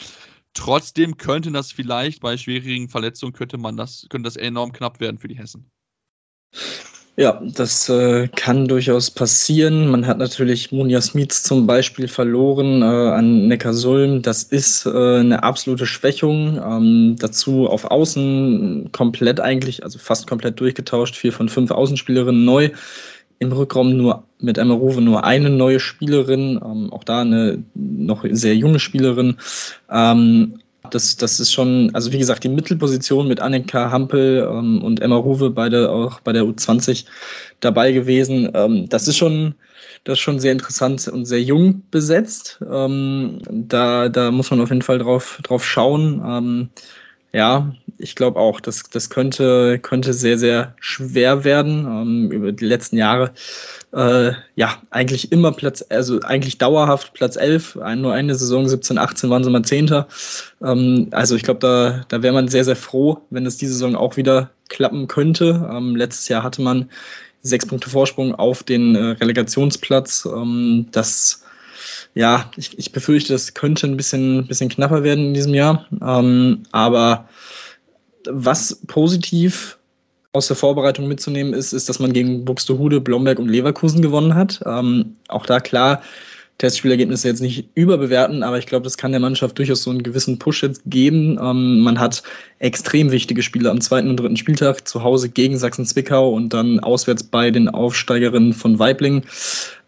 [0.53, 5.17] Trotzdem könnte das vielleicht bei schwierigen Verletzungen könnte man das, könnte das enorm knapp werden
[5.17, 5.69] für die Hessen.
[7.19, 9.89] Ja, das äh, kann durchaus passieren.
[9.89, 14.21] Man hat natürlich Munja Smits zum Beispiel verloren äh, an Neckarsulm.
[14.21, 16.57] Das ist äh, eine absolute Schwächung.
[16.65, 21.17] Ähm, dazu auf Außen komplett eigentlich, also fast komplett durchgetauscht.
[21.17, 22.69] Vier von fünf Außenspielerinnen neu
[23.39, 28.25] im Rückraum nur mit Emma Ruwe nur eine neue Spielerin, ähm, auch da eine noch
[28.29, 29.37] sehr junge Spielerin.
[29.89, 30.59] Ähm,
[30.91, 35.17] das, das ist schon, also wie gesagt, die Mittelposition mit Annika Hampel ähm, und Emma
[35.17, 37.05] Ruwe, beide auch bei der U20
[37.59, 38.49] dabei gewesen.
[38.53, 39.55] Ähm, das ist schon,
[40.03, 42.59] das ist schon sehr interessant und sehr jung besetzt.
[42.69, 46.21] Ähm, da, da muss man auf jeden Fall drauf, drauf schauen.
[46.25, 46.69] Ähm,
[47.33, 51.85] ja, ich glaube auch, das, das könnte, könnte sehr, sehr schwer werden.
[51.85, 53.31] Ähm, über die letzten Jahre,
[53.93, 57.77] äh, ja, eigentlich immer Platz, also eigentlich dauerhaft Platz 11.
[57.77, 60.07] Ein, nur eine Saison, 17, 18 waren sie mal Zehnter.
[60.63, 63.95] Ähm, also ich glaube, da, da wäre man sehr, sehr froh, wenn es diese Saison
[63.95, 65.69] auch wieder klappen könnte.
[65.71, 66.89] Ähm, letztes Jahr hatte man
[67.41, 70.25] sechs Punkte Vorsprung auf den äh, Relegationsplatz.
[70.25, 71.43] Ähm, das
[72.15, 75.85] ja, ich, ich befürchte, das könnte ein bisschen, bisschen knapper werden in diesem Jahr.
[76.01, 77.29] Ähm, aber
[78.25, 79.77] was positiv
[80.33, 84.61] aus der Vorbereitung mitzunehmen ist, ist, dass man gegen Buxtehude, Blomberg und Leverkusen gewonnen hat.
[84.65, 86.01] Ähm, auch da klar,
[86.59, 90.37] Testspielergebnisse jetzt nicht überbewerten, aber ich glaube, das kann der Mannschaft durchaus so einen gewissen
[90.37, 91.39] Push jetzt geben.
[91.41, 92.21] Ähm, man hat
[92.59, 97.23] extrem wichtige Spiele am zweiten und dritten Spieltag zu Hause gegen Sachsen-Zwickau und dann auswärts
[97.23, 99.23] bei den Aufsteigerinnen von Weibling.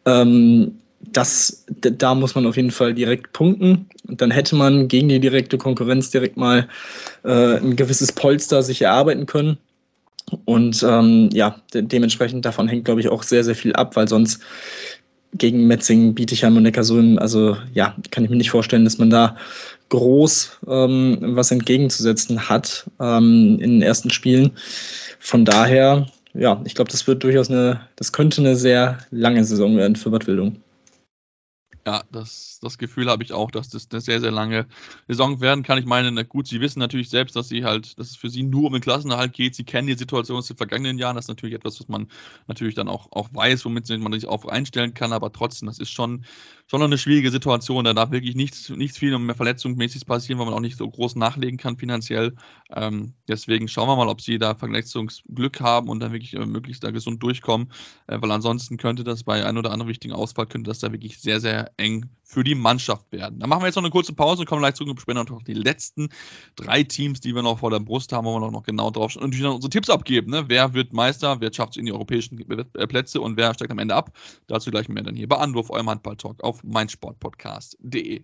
[0.05, 0.80] Ähm,
[1.11, 3.89] das, da muss man auf jeden Fall direkt punkten.
[4.07, 6.67] Und dann hätte man gegen die direkte Konkurrenz direkt mal
[7.23, 9.57] äh, ein gewisses Polster sich erarbeiten können.
[10.45, 14.07] Und ähm, ja, de dementsprechend davon hängt, glaube ich, auch sehr, sehr viel ab, weil
[14.07, 14.41] sonst
[15.33, 19.37] gegen Metzingen, Bietigheim und Neckarsulm, also ja, kann ich mir nicht vorstellen, dass man da
[19.89, 24.51] groß ähm, was entgegenzusetzen hat ähm, in den ersten Spielen.
[25.19, 29.77] Von daher, ja, ich glaube, das wird durchaus eine, das könnte eine sehr lange Saison
[29.77, 30.57] werden für Bad Wildung.
[31.87, 34.67] Ja, das, das Gefühl habe ich auch, dass das eine sehr, sehr lange
[35.07, 35.79] Saison werden kann.
[35.79, 38.43] Ich meine, na gut, sie wissen natürlich selbst, dass sie halt, dass es für sie
[38.43, 39.55] nur um den Klassenerhalt geht.
[39.55, 41.15] Sie kennen die Situation aus den vergangenen Jahren.
[41.15, 42.07] Das ist natürlich etwas, was man
[42.45, 45.11] natürlich dann auch, auch weiß, womit man sich auch einstellen kann.
[45.11, 46.23] Aber trotzdem, das ist schon,
[46.67, 47.83] schon eine schwierige Situation.
[47.83, 51.15] Da darf wirklich nichts, nichts viel mehr verletzungsmäßig passieren, weil man auch nicht so groß
[51.15, 52.35] nachlegen kann finanziell.
[52.75, 56.83] Ähm, deswegen schauen wir mal, ob sie da Verletzungsglück haben und dann wirklich äh, möglichst
[56.83, 57.71] da gesund durchkommen.
[58.05, 61.17] Äh, weil ansonsten könnte das bei ein oder anderen wichtigen Ausfall, könnte das da wirklich
[61.19, 63.39] sehr, sehr eng für die Mannschaft werden.
[63.39, 65.43] Dann machen wir jetzt noch eine kurze Pause und kommen gleich zurück und besprechen noch
[65.43, 66.09] die letzten
[66.55, 69.23] drei Teams, die wir noch vor der Brust haben, wo wir noch genau drauf und
[69.23, 70.31] natürlich noch unsere Tipps abgeben.
[70.31, 70.45] Ne?
[70.47, 73.79] Wer wird Meister, wer schafft es in die europäischen äh, Plätze und wer steigt am
[73.79, 74.17] Ende ab?
[74.47, 78.23] Dazu gleich mehr dann hier bei Anwurf, eurem Handball-Talk auf meinsportpodcast.de.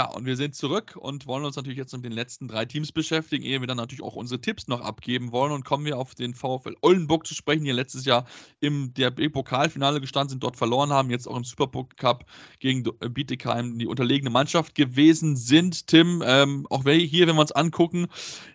[0.00, 2.90] Ja, und wir sind zurück und wollen uns natürlich jetzt mit den letzten drei Teams
[2.90, 5.52] beschäftigen, ehe wir dann natürlich auch unsere Tipps noch abgeben wollen.
[5.52, 8.24] Und kommen wir auf den VfL Oldenburg zu sprechen, die letztes Jahr
[8.60, 12.24] im DRB-Pokalfinale gestanden sind, dort verloren haben, jetzt auch im Supercup
[12.60, 15.86] gegen äh, Bietigheim die unterlegene Mannschaft gewesen sind.
[15.86, 18.06] Tim, ähm, auch hier, wenn wir uns angucken,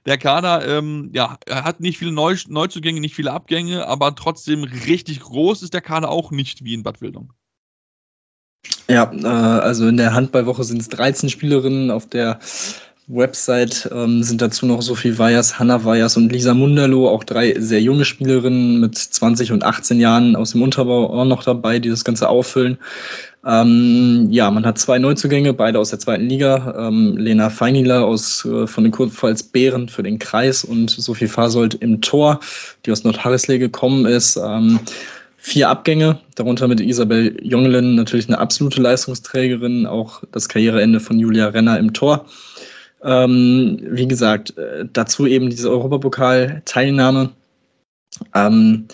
[0.08, 5.20] der Kader, ähm, ja, hat nicht viele Neu Neuzugänge, nicht viele Abgänge, aber trotzdem richtig
[5.20, 7.34] groß ist der Kader auch nicht wie in Bad Wildung.
[8.88, 11.92] Ja, äh, also in der Handballwoche sind es 13 Spielerinnen.
[11.92, 12.40] Auf der
[13.08, 17.82] Website ähm, sind dazu noch Sophie Weyers, Hanna Weyers und Lisa Munderloh, auch drei sehr
[17.82, 22.04] junge Spielerinnen mit 20 und 18 Jahren aus dem Unterbau auch noch dabei, die das
[22.04, 22.80] Ganze auffüllen.
[23.46, 26.88] Ähm, ja, man hat zwei Neuzugänge, beide aus der zweiten Liga.
[26.88, 31.76] Ähm, Lena Feinieler aus, äh, von den Kurpfalz Bären für den Kreis und Sophie Fasold
[31.76, 32.40] im Tor,
[32.86, 34.36] die aus Nordharrisley gekommen ist.
[34.38, 34.80] Ähm,
[35.46, 41.50] vier Abgänge, darunter mit Isabel Jongelen natürlich eine absolute Leistungsträgerin, auch das Karriereende von Julia
[41.50, 42.26] Renner im Tor.
[43.04, 47.30] Ähm, wie gesagt, äh, dazu eben diese Europapokal-Teilnahme.
[48.34, 48.88] Ähm,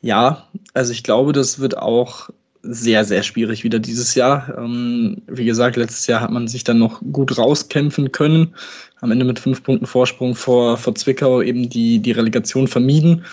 [0.00, 2.28] ja, also ich glaube, das wird auch
[2.62, 4.52] sehr, sehr schwierig wieder dieses Jahr.
[4.58, 8.52] Ähm, wie gesagt, letztes Jahr hat man sich dann noch gut rauskämpfen können.
[9.00, 13.24] Am Ende mit fünf Punkten Vorsprung vor, vor Zwickau eben die, die Relegation vermieden.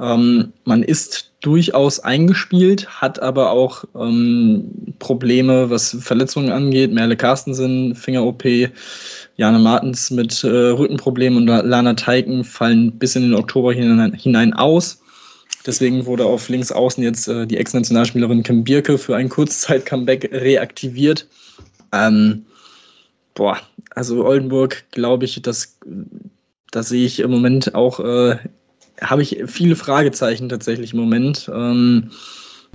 [0.00, 6.92] Ähm, man ist durchaus eingespielt, hat aber auch ähm, Probleme, was Verletzungen angeht.
[6.92, 8.44] Merle Carstensen, Finger-OP,
[9.36, 14.52] Jana Martens mit äh, Rückenproblemen und Lana Teiken fallen bis in den Oktober hinein, hinein
[14.52, 15.00] aus.
[15.66, 21.26] Deswegen wurde auf links außen jetzt äh, die Ex-Nationalspielerin Kim Birke für ein Kurzzeit-Comeback reaktiviert.
[21.92, 22.46] Ähm,
[23.34, 23.58] boah,
[23.94, 25.78] also Oldenburg, glaube ich, das,
[26.70, 28.36] das sehe ich im Moment auch äh,
[29.00, 31.50] habe ich viele Fragezeichen tatsächlich im Moment.
[31.52, 32.10] Ähm,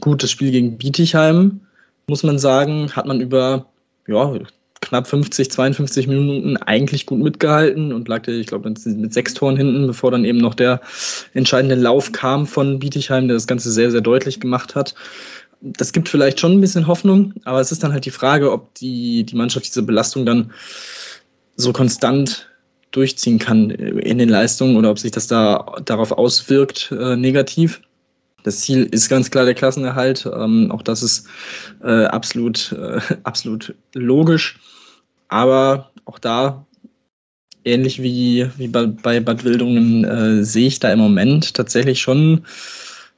[0.01, 1.61] gut, das Spiel gegen Bietigheim,
[2.07, 3.67] muss man sagen, hat man über
[4.07, 4.33] ja,
[4.81, 9.87] knapp 50, 52 Minuten eigentlich gut mitgehalten und lag, ich glaube, mit sechs Toren hinten,
[9.87, 10.81] bevor dann eben noch der
[11.33, 14.93] entscheidende Lauf kam von Bietigheim, der das Ganze sehr, sehr deutlich gemacht hat.
[15.61, 18.73] Das gibt vielleicht schon ein bisschen Hoffnung, aber es ist dann halt die Frage, ob
[18.75, 20.51] die, die Mannschaft diese Belastung dann
[21.55, 22.49] so konstant
[22.93, 27.81] durchziehen kann in den Leistungen oder ob sich das da darauf auswirkt äh, negativ.
[28.43, 30.29] Das Ziel ist ganz klar der Klassenerhalt.
[30.33, 31.27] Ähm, auch das ist
[31.83, 34.59] äh, absolut, äh, absolut logisch.
[35.29, 36.65] Aber auch da,
[37.65, 42.45] ähnlich wie, wie bei, bei Bad Wildungen, äh, sehe ich da im Moment tatsächlich schon,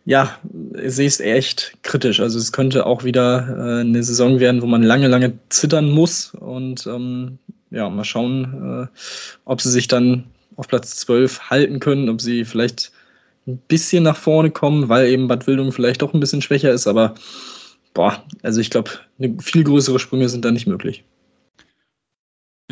[0.06, 0.38] ja,
[0.86, 2.20] sehe es echt kritisch.
[2.20, 6.34] Also es könnte auch wieder äh, eine Saison werden, wo man lange, lange zittern muss.
[6.36, 7.40] Und ähm,
[7.76, 9.00] ja, mal schauen, äh,
[9.44, 10.24] ob sie sich dann
[10.56, 12.92] auf Platz 12 halten können, ob sie vielleicht
[13.46, 16.88] ein bisschen nach vorne kommen, weil eben Bad Wildung vielleicht doch ein bisschen schwächer ist,
[16.88, 17.14] aber
[17.94, 18.92] boah, also ich glaube,
[19.40, 21.04] viel größere Sprünge sind da nicht möglich.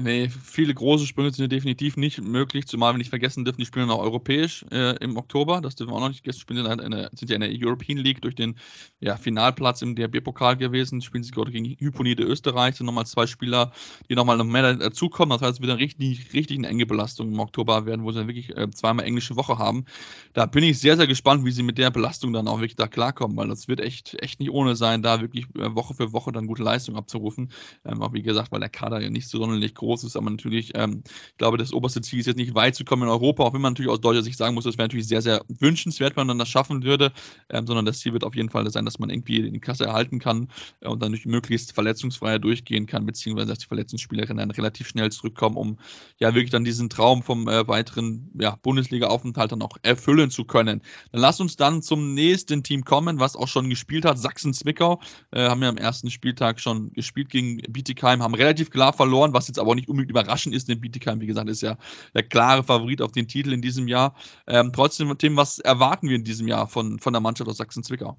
[0.01, 3.85] Nee, viele große Sprünge sind definitiv nicht möglich, zumal wir nicht vergessen dürfen, die spielen
[3.85, 5.61] noch europäisch äh, im Oktober.
[5.61, 6.39] Das dürfen wir auch noch nicht vergessen.
[6.39, 8.55] Spielen der, sind ja in der European League durch den
[9.01, 10.99] ja, Finalplatz im DRB-Pokal gewesen.
[11.03, 12.75] Spielen sie gerade gegen Hyponide Österreich.
[12.75, 13.71] Sind nochmal zwei Spieler,
[14.09, 15.37] die nochmal noch mehr dazukommen.
[15.37, 18.17] Das heißt, es wird eine richtig, richtig eine enge Belastung im Oktober werden, wo sie
[18.17, 19.85] dann wirklich äh, zweimal englische Woche haben.
[20.33, 22.87] Da bin ich sehr, sehr gespannt, wie sie mit der Belastung dann auch wirklich da
[22.87, 26.31] klarkommen, weil das wird echt, echt nicht ohne sein, da wirklich äh, Woche für Woche
[26.31, 27.51] dann gute Leistung abzurufen.
[27.85, 30.71] Ähm, auch wie gesagt, weil der Kader ja nicht so sonderlich groß groß aber natürlich,
[30.75, 33.53] ähm, ich glaube, das oberste Ziel ist jetzt nicht weit zu kommen in Europa, auch
[33.53, 36.27] wenn man natürlich aus deutscher Sicht sagen muss, das wäre natürlich sehr, sehr wünschenswert, wenn
[36.27, 37.11] man das schaffen würde,
[37.49, 40.19] ähm, sondern das Ziel wird auf jeden Fall sein, dass man irgendwie die Klasse erhalten
[40.19, 40.47] kann
[40.81, 45.11] äh, und dann durch möglichst verletzungsfreier durchgehen kann, beziehungsweise dass die Verletzungsspielerinnen dann relativ schnell
[45.11, 45.77] zurückkommen, um
[46.19, 50.81] ja wirklich dann diesen Traum vom äh, weiteren ja, Bundesliga-Aufenthalt dann auch erfüllen zu können.
[51.11, 55.47] Dann lass uns dann zum nächsten Team kommen, was auch schon gespielt hat, Sachsen-Zwickau, äh,
[55.47, 59.59] haben ja am ersten Spieltag schon gespielt gegen Bietigheim, haben relativ klar verloren, was jetzt
[59.59, 61.77] aber auch nicht unbedingt überraschend ist, denn Bietigheim, wie gesagt, ist ja
[62.13, 64.15] der klare Favorit auf den Titel in diesem Jahr.
[64.47, 68.17] Ähm, trotzdem, Tim, was erwarten wir in diesem Jahr von, von der Mannschaft aus Sachsen-Zwickau?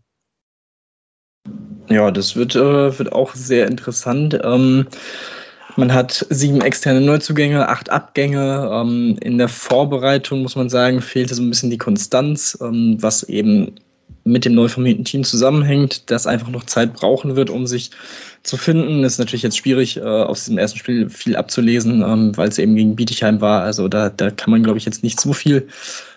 [1.88, 4.38] Ja, das wird, äh, wird auch sehr interessant.
[4.42, 4.86] Ähm,
[5.76, 8.70] man hat sieben externe Neuzugänge, acht Abgänge.
[8.72, 13.24] Ähm, in der Vorbereitung, muss man sagen, fehlte so ein bisschen die Konstanz, ähm, was
[13.24, 13.74] eben
[14.24, 17.90] mit dem neu formierten Team zusammenhängt, das einfach noch Zeit brauchen wird, um sich
[18.42, 19.05] zu finden.
[19.05, 22.74] Ist natürlich jetzt schwierig, äh, aus diesem ersten Spiel viel abzulesen, ähm, weil es eben
[22.74, 23.62] gegen Bietigheim war.
[23.62, 25.68] Also da, da kann man, glaube ich, jetzt nicht so viel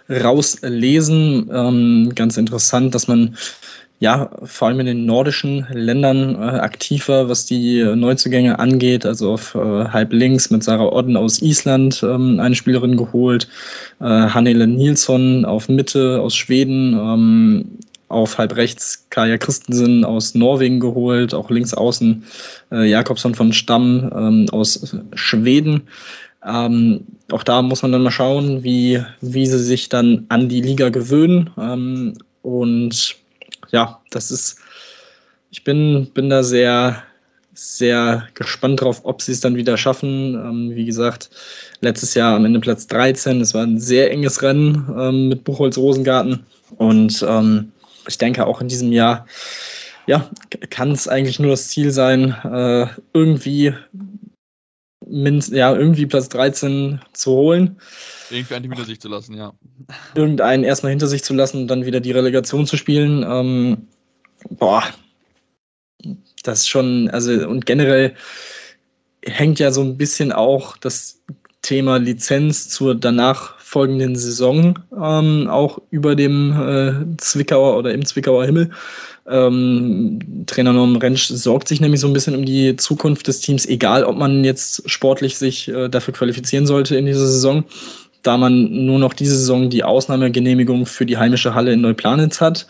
[0.09, 1.49] rauslesen.
[1.53, 3.35] Ähm, ganz interessant, dass man
[3.99, 9.05] ja, vor allem in den nordischen Ländern äh, aktiver, was die Neuzugänge angeht.
[9.05, 13.47] Also auf äh, halb links mit Sarah Odden aus Island ähm, eine Spielerin geholt,
[13.99, 17.65] äh, Hannele Nilsson auf Mitte aus Schweden, ähm,
[18.09, 22.23] auf halb rechts Kaja Christensen aus Norwegen geholt, auch links außen
[22.71, 25.81] äh, Jakobsson von Stamm ähm, aus Schweden.
[26.45, 30.61] Ähm, auch da muss man dann mal schauen, wie, wie sie sich dann an die
[30.61, 31.49] Liga gewöhnen.
[31.57, 33.17] Ähm, und
[33.71, 34.59] ja, das ist,
[35.49, 37.03] ich bin, bin da sehr,
[37.53, 40.35] sehr gespannt drauf, ob sie es dann wieder schaffen.
[40.35, 41.29] Ähm, wie gesagt,
[41.81, 43.41] letztes Jahr am Ende Platz 13.
[43.41, 46.45] Es war ein sehr enges Rennen ähm, mit Buchholz-Rosengarten.
[46.77, 47.71] Und ähm,
[48.07, 49.25] ich denke auch in diesem Jahr,
[50.05, 50.29] ja,
[50.69, 53.73] kann es eigentlich nur das Ziel sein, äh, irgendwie,
[55.05, 57.77] ja, irgendwie Platz 13 zu holen.
[58.29, 59.53] Irgendeinen hinter sich zu lassen, ja.
[60.15, 63.25] Irgendeinen erstmal hinter sich zu lassen und dann wieder die Relegation zu spielen.
[63.27, 63.87] Ähm,
[64.49, 64.83] boah,
[66.43, 68.13] das ist schon, also und generell
[69.25, 71.21] hängt ja so ein bisschen auch das
[71.61, 78.45] Thema Lizenz zur danach folgenden Saison ähm, auch über dem äh, Zwickauer oder im Zwickauer
[78.45, 78.71] Himmel.
[79.27, 83.65] Ähm, Trainer Norm Rentsch sorgt sich nämlich so ein bisschen um die Zukunft des Teams,
[83.65, 87.65] egal ob man jetzt sportlich sich äh, dafür qualifizieren sollte in dieser Saison,
[88.27, 92.67] da man nur noch diese Saison die Ausnahmegenehmigung für die heimische Halle in Neuplanitz hat.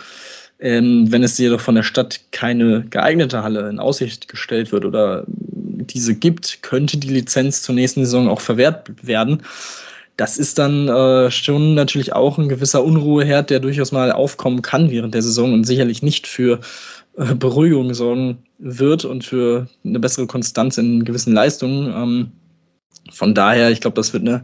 [0.60, 5.24] Ähm, wenn es jedoch von der Stadt keine geeignete Halle in Aussicht gestellt wird oder
[5.28, 9.44] diese gibt, könnte die Lizenz zur nächsten Saison auch verwehrt werden
[10.18, 14.90] das ist dann äh, schon natürlich auch ein gewisser Unruheherd, der durchaus mal aufkommen kann
[14.90, 16.60] während der Saison und sicherlich nicht für
[17.18, 21.94] äh, Beruhigung sorgen wird und für eine bessere Konstanz in gewissen Leistungen.
[21.96, 22.32] Ähm,
[23.12, 24.44] von daher, ich glaube, das wird eine,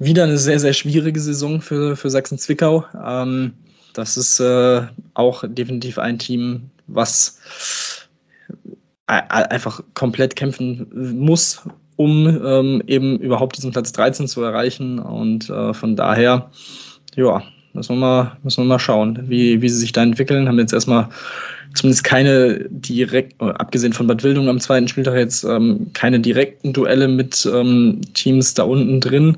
[0.00, 2.84] wieder eine sehr, sehr schwierige Saison für, für Sachsen-Zwickau.
[3.06, 3.52] Ähm,
[3.92, 4.82] das ist äh,
[5.14, 7.38] auch definitiv ein Team, was
[9.06, 10.86] einfach komplett kämpfen
[11.18, 11.62] muss
[12.00, 14.98] um ähm, eben überhaupt diesen Platz 13 zu erreichen.
[14.98, 16.50] Und äh, von daher,
[17.14, 17.42] ja,
[17.74, 20.48] müssen wir mal, müssen wir mal schauen, wie, wie sie sich da entwickeln.
[20.48, 21.10] Haben jetzt erstmal
[21.74, 26.72] zumindest keine direkt, äh, abgesehen von Bad Wildung am zweiten Spieltag jetzt ähm, keine direkten
[26.72, 29.36] Duelle mit ähm, Teams da unten drin.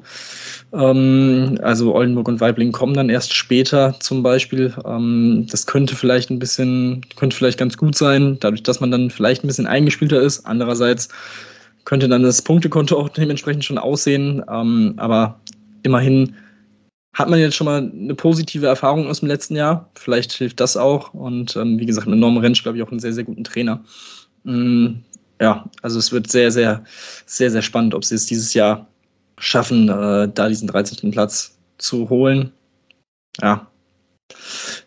[0.72, 4.74] Ähm, also Oldenburg und Weibling kommen dann erst später zum Beispiel.
[4.84, 9.10] Ähm, das könnte vielleicht ein bisschen, könnte vielleicht ganz gut sein, dadurch, dass man dann
[9.10, 10.46] vielleicht ein bisschen eingespielter ist.
[10.46, 11.08] Andererseits
[11.84, 14.42] könnte dann das Punktekonto auch dementsprechend schon aussehen.
[14.50, 15.40] Ähm, aber
[15.82, 16.34] immerhin
[17.12, 19.90] hat man jetzt schon mal eine positive Erfahrung aus dem letzten Jahr.
[19.94, 21.12] Vielleicht hilft das auch.
[21.12, 23.84] Und ähm, wie gesagt, mit Norm Rentsch, glaube ich, auch einen sehr, sehr guten Trainer.
[24.46, 25.02] Ähm,
[25.40, 26.84] ja, also es wird sehr, sehr,
[27.26, 28.86] sehr, sehr spannend, ob sie es dieses Jahr
[29.39, 31.11] schaffen, äh, da diesen 13.
[31.11, 32.53] Platz zu holen.
[33.41, 33.66] Ja.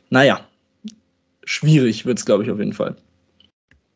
[0.09, 0.39] Naja,
[1.43, 2.95] schwierig wird es, glaube ich, auf jeden Fall.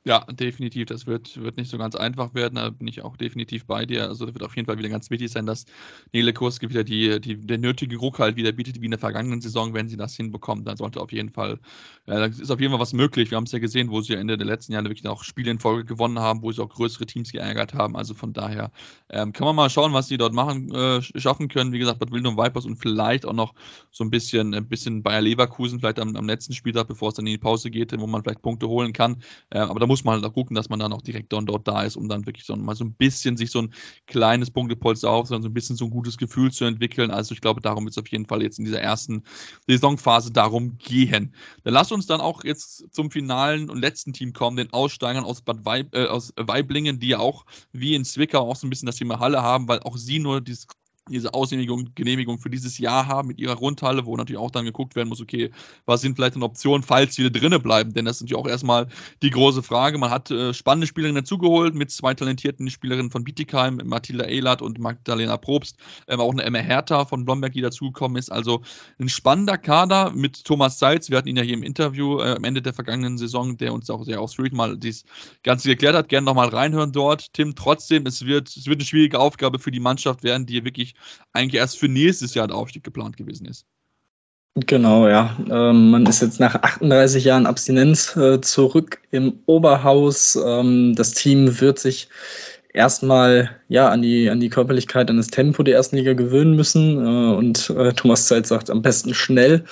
[0.09, 0.87] Ja, definitiv.
[0.87, 2.55] Das wird, wird nicht so ganz einfach werden.
[2.55, 4.07] Da bin ich auch definitiv bei dir.
[4.07, 5.65] Also, das wird auf jeden Fall wieder ganz wichtig sein, dass
[6.13, 9.39] Nele Kurski wieder die, die, der nötige Ruck halt wieder bietet, wie in der vergangenen
[9.39, 10.67] Saison, wenn sie das hinbekommt.
[10.67, 11.59] Dann sollte auf jeden Fall,
[12.07, 13.29] ja, da ist auf jeden Fall was möglich.
[13.29, 15.59] Wir haben es ja gesehen, wo sie Ende der letzten Jahre wirklich auch Spiele in
[15.59, 17.95] Folge gewonnen haben, wo sie auch größere Teams geärgert haben.
[17.95, 18.71] Also von daher
[19.11, 21.71] ähm, kann man mal schauen, was sie dort machen, äh, schaffen können.
[21.71, 23.53] Wie gesagt, Bad Wildung Vipers und vielleicht auch noch
[23.91, 27.27] so ein bisschen, ein bisschen Bayer Leverkusen, vielleicht am, am letzten Spieltag, bevor es dann
[27.27, 29.21] in die Pause geht, wo man vielleicht Punkte holen kann.
[29.51, 31.83] Äh, aber da muss man halt gucken, dass man dann auch direkt dann dort da
[31.83, 33.73] ist, um dann wirklich so mal so ein bisschen sich so ein
[34.07, 37.11] kleines Punktepolster auf, sondern so ein bisschen so ein gutes Gefühl zu entwickeln.
[37.11, 39.23] Also ich glaube, darum wird es auf jeden Fall jetzt in dieser ersten
[39.67, 41.33] Saisonphase darum gehen.
[41.63, 45.41] Dann lass uns dann auch jetzt zum finalen und letzten Team kommen, den Aussteigern aus
[45.41, 48.87] Bad Weib, äh, aus Weiblingen, die ja auch wie in Zwickau auch so ein bisschen
[48.87, 50.67] das Thema Halle haben, weil auch sie nur dieses
[51.11, 54.95] diese Ausgenehmigung Genehmigung für dieses Jahr haben mit ihrer Rundhalle, wo natürlich auch dann geguckt
[54.95, 55.51] werden muss, okay,
[55.85, 57.93] was sind vielleicht eine Option, falls sie drinnen bleiben?
[57.93, 58.87] Denn das ist natürlich auch erstmal
[59.21, 59.97] die große Frage.
[59.97, 64.79] Man hat äh, spannende Spielerinnen dazugeholt mit zwei talentierten Spielerinnen von Bietigheim, Mathilda Ehlert und
[64.79, 68.31] Magdalena Probst, ähm, auch eine Emma Hertha von Blomberg, die dazugekommen ist.
[68.31, 68.61] Also
[68.99, 71.09] ein spannender Kader mit Thomas Seitz.
[71.09, 73.89] Wir hatten ihn ja hier im Interview äh, am Ende der vergangenen Saison, der uns
[73.89, 75.03] auch sehr ausführlich mal das
[75.43, 76.09] Ganze geklärt hat.
[76.09, 77.33] Gerne nochmal reinhören dort.
[77.33, 80.95] Tim, trotzdem, es wird, es wird eine schwierige Aufgabe für die Mannschaft werden, die wirklich
[81.33, 83.65] eigentlich erst für nächstes Jahr der Aufstieg geplant gewesen ist.
[84.55, 85.37] Genau, ja.
[85.49, 90.37] Ähm, man ist jetzt nach 38 Jahren Abstinenz äh, zurück im Oberhaus.
[90.43, 92.09] Ähm, das Team wird sich
[92.73, 96.97] erstmal ja an die, an die Körperlichkeit, an das Tempo der ersten Liga gewöhnen müssen.
[96.97, 99.63] Äh, und äh, Thomas Zeit sagt am besten schnell.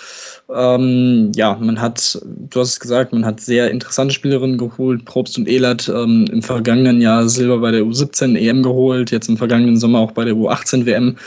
[0.53, 5.05] Ähm, ja, man hat, du hast es gesagt, man hat sehr interessante Spielerinnen geholt.
[5.05, 9.37] Probst und Ehlert ähm, im vergangenen Jahr Silber bei der U17 EM geholt, jetzt im
[9.37, 11.17] vergangenen Sommer auch bei der U18 WM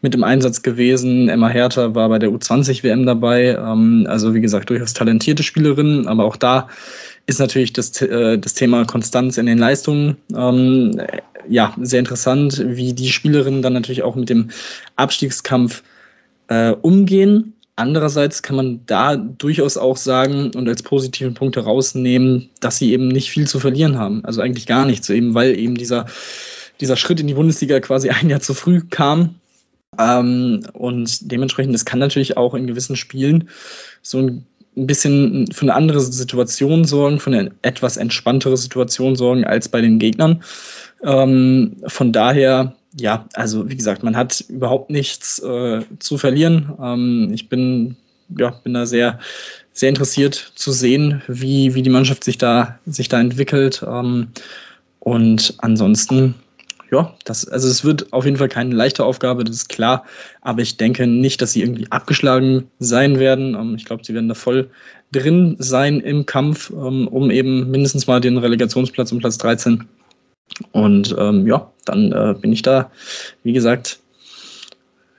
[0.00, 1.28] mit im Einsatz gewesen.
[1.28, 3.56] Emma Hertha war bei der U20 WM dabei.
[3.56, 6.68] Ähm, also wie gesagt, durchaus talentierte Spielerinnen, aber auch da
[7.26, 11.00] ist natürlich das, äh, das Thema Konstanz in den Leistungen ähm,
[11.48, 14.50] ja sehr interessant, wie die Spielerinnen dann natürlich auch mit dem
[14.96, 15.82] Abstiegskampf
[16.48, 17.54] äh, umgehen.
[17.76, 23.08] Andererseits kann man da durchaus auch sagen und als positiven Punkt herausnehmen, dass sie eben
[23.08, 24.22] nicht viel zu verlieren haben.
[24.24, 26.06] Also eigentlich gar nichts, eben weil eben dieser,
[26.80, 29.36] dieser Schritt in die Bundesliga quasi ein Jahr zu früh kam.
[29.98, 33.48] Ähm, und dementsprechend, das kann natürlich auch in gewissen Spielen
[34.02, 34.46] so ein
[34.76, 39.80] ein bisschen für eine andere Situation sorgen, für eine etwas entspanntere Situation sorgen als bei
[39.80, 40.42] den Gegnern.
[41.02, 46.72] Ähm, von daher, ja, also wie gesagt, man hat überhaupt nichts äh, zu verlieren.
[46.80, 47.96] Ähm, ich bin,
[48.38, 49.18] ja, bin da sehr,
[49.72, 53.84] sehr interessiert zu sehen, wie, wie die Mannschaft sich da, sich da entwickelt.
[53.86, 54.28] Ähm,
[55.00, 56.34] und ansonsten
[56.90, 60.04] ja, das, also es wird auf jeden Fall keine leichte Aufgabe, das ist klar.
[60.40, 63.54] Aber ich denke nicht, dass sie irgendwie abgeschlagen sein werden.
[63.54, 64.68] Ähm, ich glaube, sie werden da voll
[65.12, 69.86] drin sein im Kampf, ähm, um eben mindestens mal den Relegationsplatz um Platz 13.
[70.72, 72.90] Und ähm, ja, dann äh, bin ich da,
[73.44, 74.00] wie gesagt,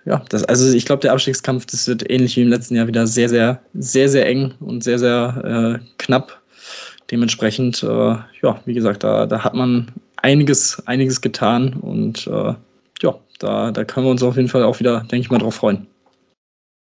[0.05, 3.07] ja, das, also ich glaube, der Abstiegskampf, das wird ähnlich wie im letzten Jahr wieder
[3.07, 6.40] sehr, sehr, sehr, sehr eng und sehr, sehr äh, knapp.
[7.11, 12.53] Dementsprechend, äh, ja, wie gesagt, da, da hat man einiges, einiges getan und äh,
[13.01, 15.55] ja, da, da können wir uns auf jeden Fall auch wieder, denke ich mal, drauf
[15.55, 15.87] freuen.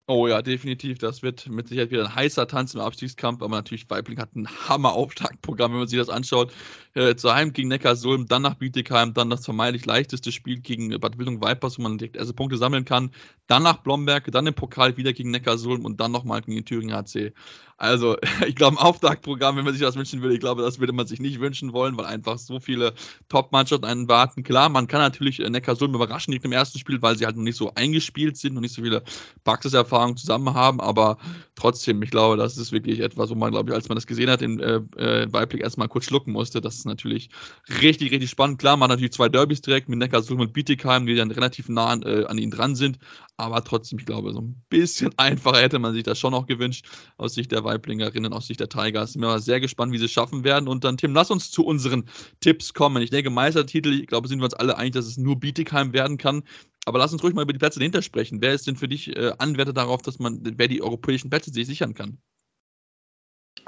[0.07, 0.99] Oh ja, definitiv.
[0.99, 4.47] Das wird mit Sicherheit wieder ein heißer Tanz im Abstiegskampf, aber natürlich Weibling hat ein
[4.47, 6.53] Hammer-Auftaktprogramm, wenn man sich das anschaut.
[6.95, 11.17] Äh, zu Heim gegen Neckarsulm, dann nach Bietigheim, dann das vermeintlich leichteste Spiel gegen Bad
[11.17, 13.11] Wildung Vipers, wo man direkt erste Punkte sammeln kann.
[13.47, 16.95] Dann nach Blomberg, dann im Pokal wieder gegen Neckarsulm und dann nochmal gegen den Thüringen
[16.95, 17.33] HC.
[17.77, 18.15] Also,
[18.47, 21.05] ich glaube, ein Auftaktprogramm, wenn man sich das wünschen würde, ich glaube, das würde man
[21.05, 22.93] sich nicht wünschen wollen, weil einfach so viele
[23.27, 24.43] Top-Mannschaften einen warten.
[24.43, 27.43] Klar, man kann natürlich äh, Neckarsulm überraschen direkt im ersten Spiel, weil sie halt noch
[27.43, 29.03] nicht so eingespielt sind, noch nicht so viele
[29.43, 31.17] Praxiserfahrungen zusammen haben, aber
[31.55, 34.29] trotzdem, ich glaube, das ist wirklich etwas, wo man, glaube ich, als man das gesehen
[34.29, 36.61] hat, in äh, äh, Weiblich erstmal kurz schlucken musste.
[36.61, 37.29] Das ist natürlich
[37.81, 38.59] richtig, richtig spannend.
[38.59, 41.87] Klar, man hat natürlich zwei Derbys direkt mit Neckarsulm und Bietigheim, die dann relativ nah
[41.87, 42.99] an, äh, an ihnen dran sind,
[43.37, 46.85] aber trotzdem, ich glaube, so ein bisschen einfacher hätte man sich das schon noch gewünscht
[47.17, 49.13] aus Sicht der Weiblingerinnen, aus Sicht der Tigers.
[49.13, 50.67] Bin mal sehr gespannt, wie sie es schaffen werden.
[50.67, 52.05] Und dann, Tim, lass uns zu unseren
[52.39, 53.01] Tipps kommen.
[53.01, 56.17] Ich denke, Meistertitel, ich glaube, sind wir uns alle einig, dass es nur Bietigheim werden
[56.17, 56.43] kann.
[56.85, 58.41] Aber lass uns ruhig mal über die Plätze dahinter sprechen.
[58.41, 61.65] Wer ist denn für dich äh, Anwärter darauf, dass man, wer die europäischen Plätze sich
[61.65, 62.19] sichern kann?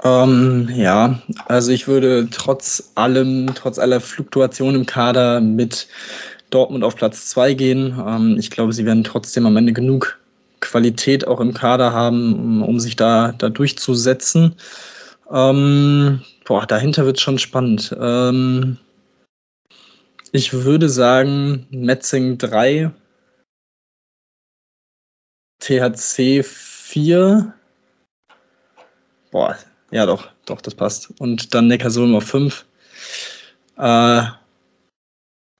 [0.04, 5.88] Ähm, ja, also ich würde trotz allem, trotz aller Fluktuation im Kader mit
[6.50, 7.98] Dortmund auf Platz 2 gehen.
[8.06, 10.18] Ähm, ich glaube, sie werden trotzdem am Ende genug
[10.60, 14.54] Qualität auch im Kader haben, um, um sich da, da durchzusetzen.
[15.30, 17.94] Ähm, boah, dahinter wird schon spannend.
[18.00, 18.78] Ähm,
[20.32, 22.90] ich würde sagen, Metzing 3,
[25.60, 27.52] THC 4.
[29.30, 29.56] Boah,
[29.90, 31.12] ja doch, doch, das passt.
[31.18, 32.64] Und dann Neckarsulm auf 5.
[33.76, 34.22] Äh,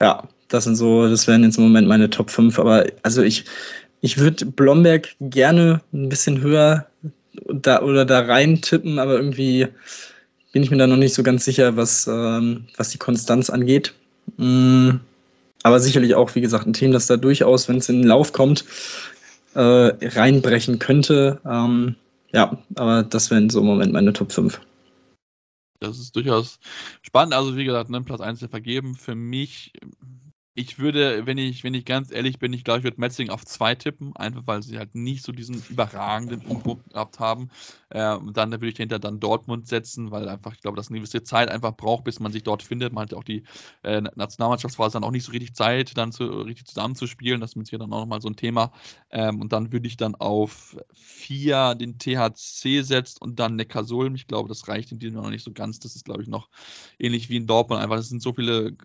[0.01, 2.59] ja, das sind so, das wären jetzt im Moment meine Top 5.
[2.59, 3.45] Aber also ich,
[4.01, 6.87] ich würde Blomberg gerne ein bisschen höher
[7.49, 9.68] da oder da rein tippen, aber irgendwie
[10.53, 13.95] bin ich mir da noch nicht so ganz sicher, was, ähm, was die Konstanz angeht.
[14.37, 14.97] Mm,
[15.62, 18.33] aber sicherlich auch, wie gesagt, ein Team, das da durchaus, wenn es in den Lauf
[18.33, 18.64] kommt,
[19.55, 21.41] äh, reinbrechen könnte.
[21.45, 21.97] Ähm,
[22.33, 24.61] ja, aber das wären so im Moment meine Top 5.
[25.81, 26.59] Das ist durchaus
[27.03, 27.35] spannend.
[27.35, 28.97] Also, wie gesagt, ne, Platz 1 vergeben.
[28.97, 29.72] Für mich
[30.59, 33.44] ich würde, wenn ich, wenn ich ganz ehrlich bin, ich glaube, ich würde Metzing auf
[33.44, 37.48] zwei tippen, einfach weil sie halt nicht so diesen überragenden Umbruch gehabt haben.
[37.90, 40.98] Äh, und dann würde ich dahinter dann Dortmund setzen, weil einfach, ich glaube, dass eine
[40.98, 42.92] gewisse Zeit einfach braucht, bis man sich dort findet.
[42.92, 43.44] Man hat ja auch die
[43.84, 47.40] äh, Nationalmannschaftsphase dann auch nicht so richtig Zeit, dann zu, richtig zusammenzuspielen.
[47.40, 48.72] Das ist mit hier dann auch nochmal so ein Thema.
[49.11, 54.16] Ähm, und dann würde ich dann auf vier den THC setzen und dann Neckarsulm.
[54.16, 55.78] Ich glaube, das reicht in diesem Jahr noch nicht so ganz.
[55.78, 56.48] Das ist, glaube ich, noch
[56.98, 57.80] ähnlich wie in Dortmund.
[57.80, 58.76] Einfach, das sind so viele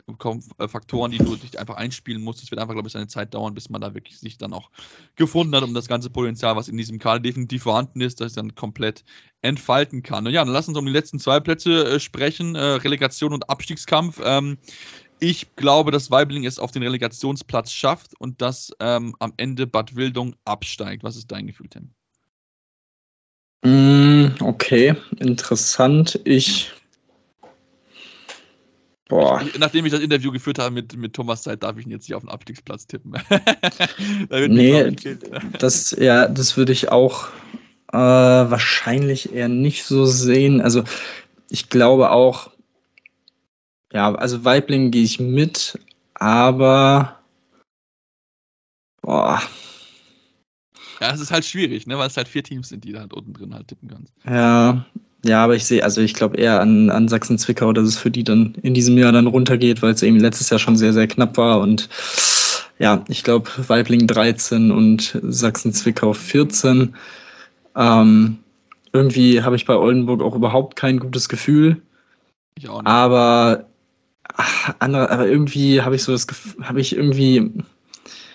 [0.68, 2.44] Faktoren, die du dich einfach einspielen muss.
[2.44, 4.70] Es wird einfach, glaube ich, seine Zeit dauern, bis man da wirklich sich dann auch
[5.16, 8.56] gefunden hat, um das ganze Potenzial, was in diesem Kader definitiv vorhanden ist, das dann
[8.56, 9.04] komplett
[9.42, 10.28] entfalten kann.
[10.28, 13.50] Und ja, dann lass uns um die letzten zwei Plätze äh, sprechen: äh, Relegation und
[13.50, 14.22] Abstiegskampf.
[14.24, 14.58] Ähm,
[15.20, 19.96] ich glaube, dass Weibling es auf den Relegationsplatz schafft und dass ähm, am Ende Bad
[19.96, 21.04] Wildung absteigt.
[21.04, 21.92] Was ist dein Gefühl, Tim?
[23.64, 26.20] Mm, okay, interessant.
[26.26, 26.74] Ich
[29.10, 29.44] Boah.
[29.60, 32.16] Nachdem ich das Interview geführt habe mit, mit Thomas Zeit, darf ich ihn jetzt nicht
[32.16, 33.14] auf den Abstiegsplatz tippen.
[34.30, 34.96] nee,
[35.60, 37.28] das, ja, das würde ich auch
[37.92, 40.62] äh, wahrscheinlich eher nicht so sehen.
[40.62, 40.84] Also
[41.50, 42.52] ich glaube auch,
[43.92, 45.78] ja, also Weibling gehe ich mit,
[46.16, 47.20] aber
[49.02, 49.42] boah.
[51.02, 53.14] Ja, es ist halt schwierig, ne, weil es halt vier Teams sind, die da halt
[53.14, 54.14] unten drin halt tippen kannst.
[54.26, 54.86] Ja,
[55.26, 58.24] ja, aber ich sehe, also ich glaube eher an, an Sachsen-Zwickau, dass es für die
[58.24, 61.38] dann in diesem Jahr dann runtergeht, weil es eben letztes Jahr schon sehr, sehr knapp
[61.38, 61.62] war.
[61.62, 61.88] Und
[62.78, 66.94] ja, ich glaube Weibling 13 und Sachsen-Zwickau 14.
[67.76, 68.38] Ähm,
[68.92, 71.82] irgendwie habe ich bei Oldenburg auch überhaupt kein gutes Gefühl.
[72.56, 72.88] Ich auch nicht.
[72.88, 73.66] Aber,
[74.36, 77.52] ach, andere, aber irgendwie habe ich so das Gefühl, habe ich irgendwie.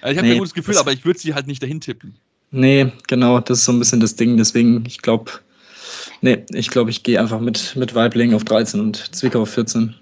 [0.02, 2.16] Ja, ich habe nee, ein gutes Gefühl, aber ich würde sie halt nicht dahin tippen.
[2.50, 4.38] Nee, genau, das ist so ein bisschen das Ding.
[4.38, 5.32] Deswegen, ich glaube,
[6.20, 9.94] Nee, ich glaube, ich gehe einfach mit, mit Weibling auf 13 und Zwickau auf 14.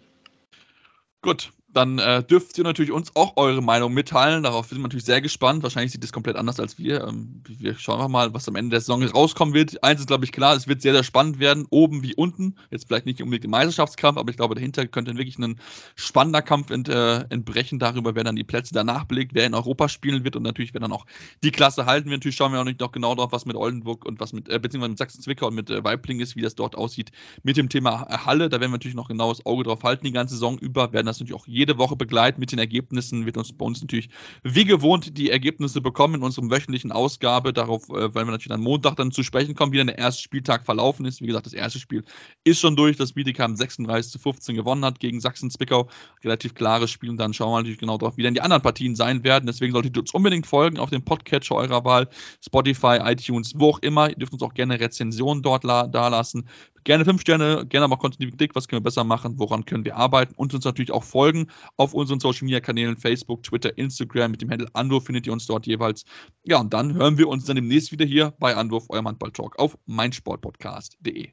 [1.22, 4.42] Gut, dann äh, dürft ihr natürlich uns auch eure Meinung mitteilen.
[4.42, 5.62] Darauf sind wir natürlich sehr gespannt.
[5.62, 7.04] Wahrscheinlich sieht es komplett anders als wir.
[7.04, 9.82] Ähm, wir schauen mal, was am Ende der Saison rauskommen wird.
[9.84, 12.56] Eins ist, glaube ich, klar, es wird sehr, sehr spannend werden, oben wie unten.
[12.70, 15.60] Jetzt vielleicht nicht unbedingt im Meisterschaftskampf, aber ich glaube, dahinter könnte wirklich ein
[15.96, 19.90] spannender Kampf ent, äh, entbrechen darüber, wer dann die Plätze danach belegt, wer in Europa
[19.90, 21.04] spielen wird und natürlich, wer dann auch
[21.44, 22.20] die Klasse halten wird.
[22.20, 24.58] Natürlich schauen wir auch nicht noch genau drauf, was mit Oldenburg und was mit, äh,
[24.58, 27.12] beziehungsweise mit Sachsen-Zwickau und mit äh, Weibling ist, wie das dort aussieht
[27.42, 28.48] mit dem Thema Halle.
[28.48, 31.20] Da werden wir natürlich noch genaues Auge drauf halten, die ganze Saison über, werden das
[31.20, 34.08] natürlich auch jede Woche begleiten mit den Ergebnissen wird uns bei uns natürlich
[34.44, 37.52] wie gewohnt die Ergebnisse bekommen in unserem wöchentlichen Ausgabe.
[37.52, 40.22] Darauf, äh, weil wir natürlich am Montag dann zu sprechen kommen, wie dann der erste
[40.22, 41.20] Spieltag verlaufen ist.
[41.20, 42.04] Wie gesagt, das erste Spiel
[42.44, 45.88] ist schon durch, dass Bietigheim 36 zu 15 gewonnen hat gegen Sachsen-Zwickau.
[46.22, 48.94] Relativ klares Spiel und dann schauen wir natürlich genau drauf, wie dann die anderen Partien
[48.94, 49.46] sein werden.
[49.46, 52.08] Deswegen solltet ihr uns unbedingt folgen auf dem Podcatcher eurer Wahl,
[52.44, 54.10] Spotify, iTunes, wo auch immer.
[54.10, 56.46] Ihr dürft uns auch gerne Rezensionen dort da lassen.
[56.86, 60.34] Gerne fünf Sterne, gerne mal Kontinuität, was können wir besser machen, woran können wir arbeiten
[60.36, 64.50] und uns natürlich auch folgen auf unseren Social Media Kanälen Facebook, Twitter, Instagram mit dem
[64.50, 66.04] Handle Anwurf findet ihr uns dort jeweils.
[66.44, 69.76] Ja, und dann hören wir uns dann demnächst wieder hier bei Anwurf, eurem Handball-Talk auf
[69.86, 71.32] meinsportpodcast.de.